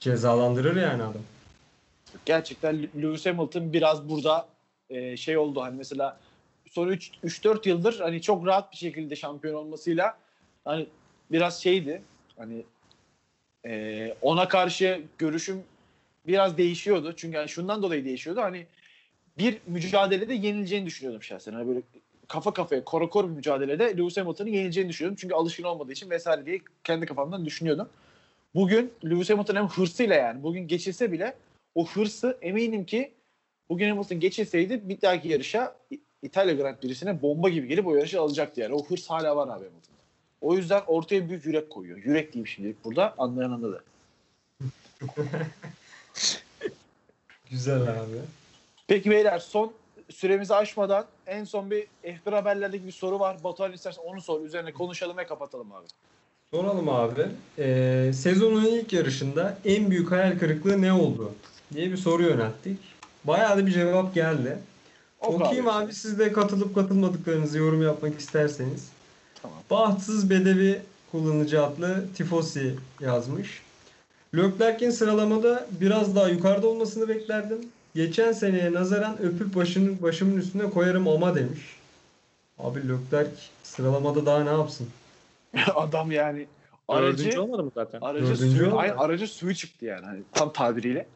[0.00, 1.22] Cezalandırır yani adam.
[2.26, 4.48] Gerçekten Lewis Hamilton biraz burada
[4.90, 6.20] e, şey oldu hani mesela
[6.70, 10.18] son 3-4 yıldır hani çok rahat bir şekilde şampiyon olmasıyla
[10.64, 10.86] hani
[11.32, 12.02] biraz şeydi
[12.36, 12.64] hani
[13.66, 15.62] e, ona karşı görüşüm
[16.26, 17.14] biraz değişiyordu.
[17.16, 18.40] Çünkü hani şundan dolayı değişiyordu.
[18.40, 18.66] Hani
[19.38, 21.52] bir mücadelede yenileceğini düşünüyordum şahsen.
[21.52, 21.80] Hani böyle
[22.28, 25.18] kafa kafaya korakor bir mücadelede Lewis Hamilton'ın yenileceğini düşünüyordum.
[25.20, 27.88] Çünkü alışkın olmadığı için vesaire diye kendi kafamdan düşünüyordum.
[28.54, 31.34] Bugün Lewis Hamilton hem hırsıyla yani bugün geçilse bile
[31.74, 33.12] o hırsı eminim ki
[33.68, 35.76] bugün Hamilton geçilseydi bir dahaki yarışa
[36.22, 38.74] İtalya Grand Prix'sine bomba gibi gelip o yarışı alacaktı yani.
[38.74, 39.98] O hırs hala var abi Hamilton'da.
[40.40, 41.98] O yüzden ortaya büyük yürek koyuyor.
[41.98, 43.84] Yürek diyeyim şimdilik burada anlayan anladı.
[47.50, 48.18] Güzel abi.
[48.88, 49.72] Peki beyler son
[50.10, 53.36] süremizi aşmadan en son bir F1 haberlerdeki bir soru var.
[53.44, 54.40] Batuhan istersen onu sor.
[54.44, 55.86] Üzerine konuşalım ve kapatalım abi.
[56.50, 57.26] Soralım abi.
[57.58, 61.32] Ee, sezonun ilk yarışında en büyük hayal kırıklığı ne oldu?
[61.74, 62.78] diye bir soru yönelttik.
[63.24, 64.58] Bayağı da bir cevap geldi.
[65.20, 65.84] Oku Okuyayım abi.
[65.84, 68.88] abi siz de katılıp katılmadıklarınızı yorum yapmak isterseniz.
[69.42, 69.58] Tamam.
[69.70, 70.82] Bahtsız Bedevi
[71.12, 73.62] kullanıcı adlı Tifosi yazmış.
[74.36, 77.58] Leclerc'in sıralamada biraz daha yukarıda olmasını beklerdim.
[77.98, 81.60] Geçen seneye nazaran öpüp başının başımın üstüne koyarım ama demiş.
[82.58, 83.30] Abi Leclerc
[83.62, 84.88] sıralamada daha ne yapsın?
[85.74, 86.46] Adam yani
[86.90, 88.00] Dördüncü aracı olmadı mı zaten?
[88.00, 91.06] aracı Dördüncü suyu, ay, aracı suyu çıktı yani hani tam tabiriyle.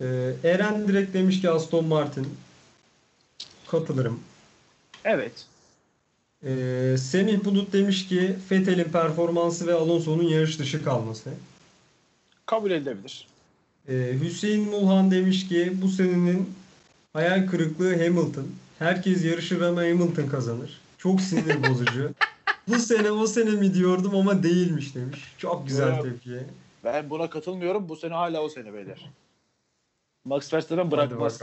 [0.00, 2.28] Ee, Eren direkt demiş ki Aston Martin.
[3.68, 4.20] Katılırım.
[5.04, 5.46] Evet.
[6.44, 11.30] Ee, Semih Bulut demiş ki Vettel'in performansı ve Alonso'nun yarış dışı kalması.
[12.46, 13.31] Kabul edilebilir.
[13.88, 16.54] Ee, Hüseyin Mulhan demiş ki bu senenin
[17.12, 18.46] hayal kırıklığı Hamilton.
[18.78, 20.80] Herkes yarışır ama Hamilton kazanır.
[20.98, 22.10] Çok sinir bozucu.
[22.68, 25.34] bu sene o sene mi diyordum ama değilmiş demiş.
[25.38, 26.02] Çok güzel Evet.
[26.02, 26.46] tepki.
[26.84, 27.88] Ben buna katılmıyorum.
[27.88, 29.10] Bu sene hala o sene beyler.
[30.24, 31.42] Max Verstappen bırakmaz.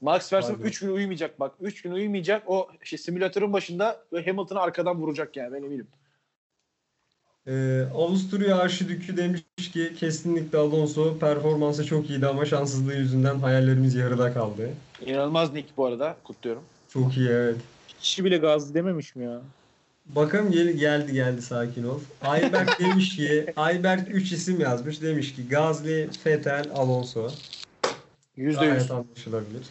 [0.00, 0.68] Max Verstappen Hadi.
[0.68, 1.54] 3 gün uyumayacak bak.
[1.60, 2.50] 3 gün uyumayacak.
[2.50, 5.86] O şey, simülatörün başında ve Hamilton'ı arkadan vuracak yani ben eminim.
[7.46, 14.32] Ee, Avusturya Arşidükü demiş ki kesinlikle Alonso performansı çok iyiydi ama şanssızlığı yüzünden hayallerimiz yarıda
[14.32, 14.70] kaldı.
[15.06, 16.16] İnanılmaz Nick bu arada.
[16.24, 16.62] Kutluyorum.
[16.88, 17.56] Çok iyi evet.
[18.00, 19.40] Kişi bile gazlı dememiş mi ya?
[20.06, 22.00] Bakalım gel geldi geldi sakin ol.
[22.22, 25.02] Ayberk demiş ki Ayberk 3 isim yazmış.
[25.02, 27.30] Demiş ki Gazli, Fetel, Alonso.
[28.38, 28.54] %100.
[28.54, 29.62] Gayet anlaşılabilir.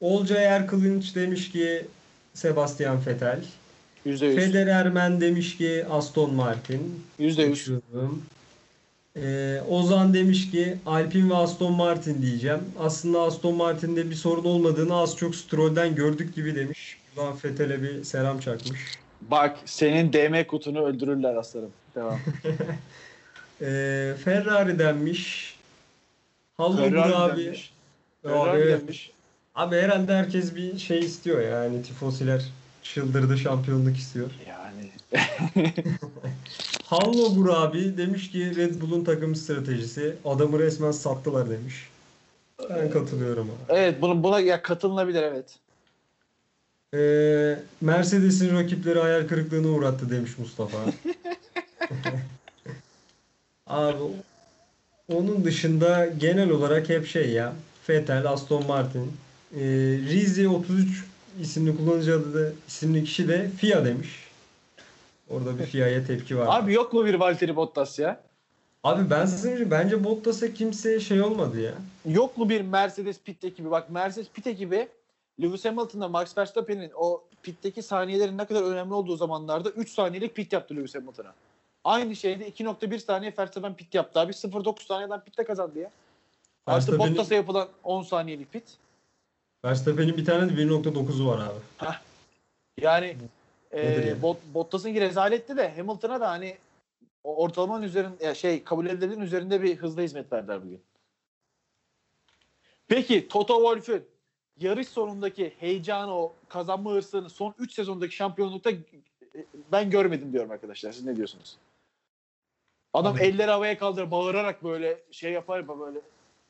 [0.00, 1.86] Olcay Erkılınç demiş ki
[2.34, 3.44] Sebastian Vettel.
[4.06, 4.34] %100.
[4.34, 7.04] Federer Men demiş ki Aston Martin.
[7.20, 7.50] %100.
[7.50, 8.22] Uçurdum.
[9.16, 12.60] Ee, Ozan demiş ki Alpine ve Aston Martin diyeceğim.
[12.78, 16.98] Aslında Aston Martin'de bir sorun olmadığını az çok Stroll'den gördük gibi demiş.
[17.16, 18.80] Buradan Vettel'e bir selam çakmış.
[19.20, 21.70] Bak senin DM kutunu öldürürler aslanım.
[21.94, 22.18] Devam.
[23.60, 25.56] Ee, Ferrari denmiş.
[26.56, 27.44] Ferrari abi.
[27.44, 27.72] denmiş.
[28.24, 28.80] Abi, Ferrari evet.
[28.80, 29.10] denmiş.
[29.54, 32.44] Abi herhalde herkes bir şey istiyor yani tifosiler
[32.84, 34.30] çıldırdı şampiyonluk istiyor.
[34.48, 34.90] Yani
[36.84, 41.88] Hallo abi demiş ki Red Bull'un takım stratejisi adamı resmen sattılar demiş.
[42.70, 43.78] Ben katılıyorum abi.
[43.78, 45.58] evet bunu, buna ya katılınabilir evet.
[46.94, 50.78] Ee, Mercedes'in rakipleri hayal kırıklığına uğrattı demiş Mustafa.
[53.66, 53.98] abi
[55.08, 57.52] onun dışında genel olarak hep şey ya
[57.88, 59.12] Vettel, Aston Martin,
[59.54, 59.60] ee,
[60.08, 61.04] Rizi 33
[61.40, 64.08] isimli kullanıcı adı da isimli kişi de FIA demiş.
[65.30, 66.46] Orada bir FIA'ya tepki var.
[66.60, 68.20] Abi yok mu bir Valtteri Bottas ya?
[68.84, 71.72] Abi ben size söyleyeyim, bence Bottas'a kimse şey olmadı ya.
[72.06, 73.70] Yok mu bir Mercedes pit ekibi?
[73.70, 74.88] Bak Mercedes pit ekibi
[75.42, 80.52] Lewis Hamilton'la Max Verstappen'in o pitteki saniyelerin ne kadar önemli olduğu zamanlarda 3 saniyelik pit
[80.52, 81.34] yaptı Lewis Hamilton'a.
[81.84, 84.32] Aynı şeyde 2.1 saniye Verstappen pit yaptı abi.
[84.32, 85.90] 0.9 saniyeden pitte kazandı ya.
[86.66, 88.64] Artı Bottas'a yapılan 10 saniyelik pit.
[89.64, 91.58] Verstappen'in bir tane de 1.9'u var abi.
[92.80, 93.16] Yani
[93.72, 94.22] Nedir e, yani?
[94.22, 96.56] Bot, Bottas'ınki rezaletti de Hamilton'a da hani
[97.24, 100.80] ortalamanın üzerinde ya şey kabul edilenin üzerinde bir hızla hizmet verdiler bugün.
[102.88, 104.04] Peki Toto Wolff'ün
[104.60, 108.76] yarış sonundaki heyecanı o kazanma hırsını son 3 sezondaki şampiyonlukta e,
[109.72, 110.92] ben görmedim diyorum arkadaşlar.
[110.92, 111.56] Siz ne diyorsunuz?
[112.92, 116.00] Adam Abi- elleri havaya kaldırıp bağırarak böyle şey yapar böyle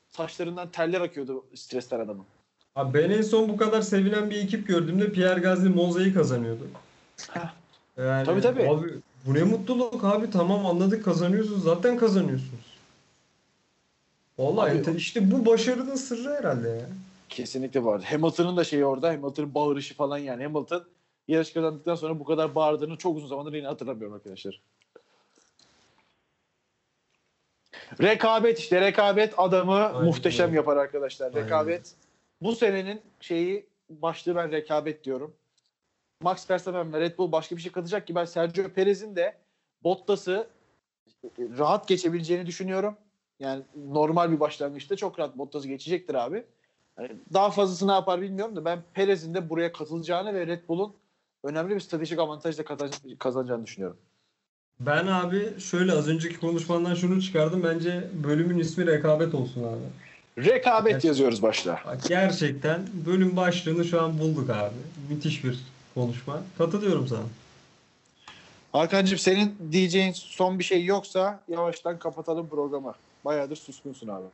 [0.08, 2.26] saçlarından teller akıyordu stresten adamın.
[2.74, 6.68] Abi ben en son bu kadar sevilen bir ekip gördüğümde Pierre Gasly Monza'yı kazanıyordu.
[7.30, 7.40] Heh.
[7.98, 8.68] Yani, Tabii, tabii.
[8.68, 8.90] Abi
[9.26, 12.74] bu ne mutluluk abi tamam anladık kazanıyorsunuz zaten kazanıyorsunuz.
[14.38, 16.86] Vallahi Abi- işte bu başarının sırrı herhalde ya.
[17.28, 18.04] Kesinlikle vardı.
[18.08, 19.08] Hamilton'ın da şeyi orada.
[19.08, 20.42] Hamilton'ın bağırışı falan yani.
[20.42, 20.84] Hamilton
[21.28, 24.60] yarış kazandıktan sonra bu kadar bağırdığını çok uzun zamandır yine hatırlamıyorum arkadaşlar.
[28.02, 31.34] Rekabet işte rekabet adamı Aynen muhteşem yapar arkadaşlar.
[31.34, 31.80] Aynen.
[32.40, 35.34] Bu senenin şeyi başlığı ben rekabet diyorum.
[36.22, 39.36] Max Verstappen ve Red Bull başka bir şey katacak ki ben Sergio Perez'in de
[39.84, 40.46] Bottas'ı
[41.38, 42.96] rahat geçebileceğini düşünüyorum.
[43.40, 46.44] Yani normal bir başlangıçta çok rahat Bottas'ı geçecektir abi.
[47.32, 50.94] Daha fazlası ne yapar bilmiyorum da ben Perez'in de buraya katılacağını ve Red Bull'un
[51.44, 53.96] önemli bir stratejik avantajla kazan- kazanacağını düşünüyorum.
[54.80, 57.62] Ben abi şöyle az önceki konuşmandan şunu çıkardım.
[57.62, 59.82] Bence bölümün ismi rekabet olsun abi.
[60.38, 61.04] Rekabet Evet.
[61.04, 61.80] yazıyoruz başta.
[62.08, 64.74] Gerçekten bölüm başlığını şu an bulduk abi.
[65.10, 65.58] Müthiş bir
[65.94, 66.42] konuşma.
[66.58, 67.22] Katılıyorum sana.
[68.72, 72.94] Hakan'cığım senin diyeceğin son bir şey yoksa yavaştan kapatalım programı.
[73.24, 74.26] Bayağıdır suskunsun abi.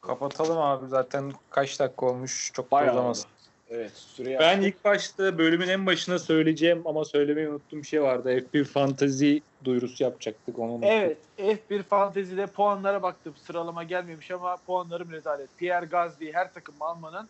[0.00, 3.26] Kapatalım abi zaten kaç dakika olmuş çok da uzamaz.
[3.74, 8.38] Evet süreyi Ben ilk başta bölümün en başına söyleyeceğim ama söylemeyi unuttuğum bir şey vardı.
[8.38, 10.88] F1 Fantasy duyurusu yapacaktık onu unuttum.
[10.92, 13.34] Evet F1 Fantezi'de puanlara baktım.
[13.46, 15.48] Sıralama gelmemiş ama puanlarım rezalet.
[15.58, 17.28] Pierre Gasly her takım almanın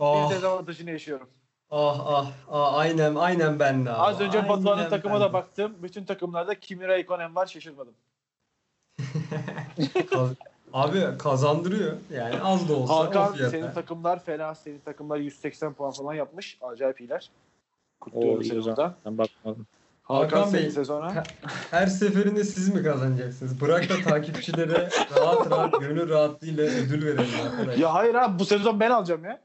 [0.00, 1.28] bir Ah dezavantajını yaşıyorum.
[1.70, 3.98] ah ah, ah aynen aynen ben de abi.
[3.98, 5.74] Az önce Batuhan'ın takıma da baktım.
[5.82, 7.94] Bütün takımlarda Kimi Raikkonen var şaşırmadım.
[10.72, 11.92] Abi kazandırıyor.
[12.14, 14.54] Yani az da olsa Hakan senin takımlar fena.
[14.54, 16.58] Senin takımlar 180 puan falan yapmış.
[16.62, 17.30] Acayip iyiler.
[18.14, 18.94] İyi seni burada.
[19.06, 19.66] Ben bakmadım.
[20.02, 21.24] Hakan, Hakan Bey, sezona.
[21.70, 23.60] Her seferinde siz mi kazanacaksınız?
[23.60, 27.76] Bırak da takipçilere rahat rahat gönül rahatlığıyla ödül verelim arkadaşlar.
[27.82, 29.40] Ya hayır abi bu sezon ben alacağım ya.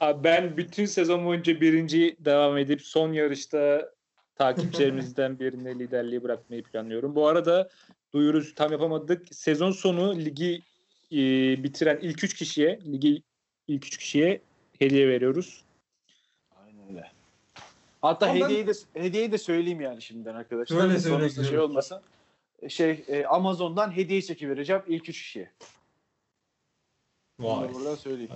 [0.00, 3.90] Abi ben bütün sezon boyunca birinci devam edip son yarışta
[4.34, 7.14] takipçilerimizden birine liderliği bırakmayı planlıyorum.
[7.14, 7.68] Bu arada
[8.14, 9.34] duyurusu tam yapamadık.
[9.34, 10.62] Sezon sonu ligi
[11.12, 11.16] e,
[11.62, 13.22] bitiren ilk üç kişiye, ligi
[13.68, 14.40] ilk üç kişiye
[14.78, 15.64] hediye veriyoruz.
[16.56, 17.12] Aynen öyle.
[18.02, 20.80] Hatta Ama ben- hediyeyi de hediyeyi de söyleyeyim yani şimdiden arkadaşlar.
[20.80, 22.00] Söyle, Sonrasında şey olmasın.
[22.68, 25.50] Şey e, Amazon'dan hediye çeki vereceğim ilk üç kişiye.
[27.40, 27.68] Vay.
[27.68, 28.30] da buradan söyleyeyim.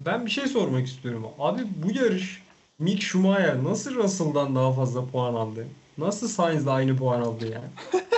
[0.00, 1.26] Ben bir şey sormak istiyorum.
[1.38, 2.42] Abi bu yarış
[2.78, 5.66] Mick Schumacher nasıl Russell'dan daha fazla puan aldı?
[5.98, 7.62] Nasıl Sainz'la aynı puan aldı ya?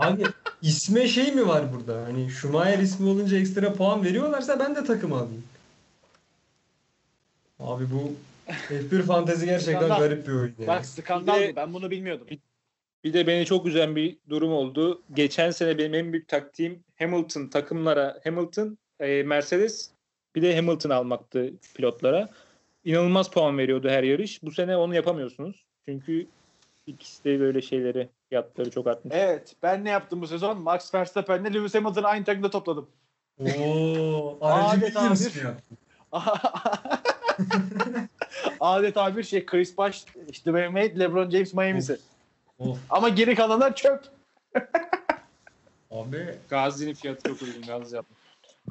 [0.00, 0.24] Abi
[0.62, 2.02] isme şey mi var burada?
[2.04, 5.44] Hani Schumacher ismi olunca ekstra puan veriyorlarsa ben de takım alayım.
[7.60, 8.12] Abi bu
[8.68, 9.98] F1 fantezi gerçekten Skandal.
[9.98, 10.66] garip bir oyun ya.
[10.66, 11.56] Bak skandal Bir de- bu.
[11.56, 12.26] Ben bunu bilmiyordum.
[13.04, 15.02] Bir de beni çok üzen bir durum oldu.
[15.14, 19.90] Geçen sene benim en büyük taktiğim Hamilton takımlara, Hamilton, e, Mercedes
[20.34, 22.28] bir de Hamilton almaktı pilotlara.
[22.84, 24.42] İnanılmaz puan veriyordu her yarış.
[24.42, 25.64] Bu sene onu yapamıyorsunuz.
[25.84, 26.26] Çünkü
[26.86, 29.14] ikisi de böyle şeyleri, fiyatları çok artmış.
[29.16, 29.54] Evet.
[29.62, 30.58] Ben ne yaptım bu sezon?
[30.62, 32.88] Max Verstappen'le Lewis Hamilton'ı aynı takımda topladım.
[33.40, 35.46] Oo, Adeta bir-?
[38.60, 41.98] Adeta bir şey Chris Bosh, işte Wade, LeBron James Miami'si.
[42.58, 44.04] Of Ama geri kalanlar çöp.
[45.90, 46.34] abi.
[46.48, 47.62] Gazi'nin fiyatı çok uygun.
[47.62, 48.06] Gazi abi-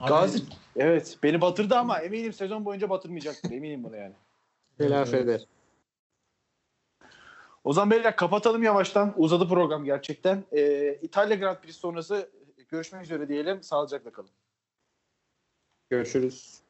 [0.07, 0.43] Gazi
[0.76, 3.51] evet beni batırdı ama eminim sezon boyunca batırmayacaktır.
[3.51, 4.14] Eminim bunu yani.
[4.78, 5.41] Telafi eder.
[7.64, 9.14] O zaman beyler kapatalım yavaştan.
[9.18, 10.43] Uzadı program gerçekten.
[10.51, 12.30] Ee, İtalya Grand Prix sonrası
[12.70, 13.64] görüşmek üzere diyelim.
[13.64, 14.32] Sağlıcakla kalın.
[15.89, 16.62] Görüşürüz.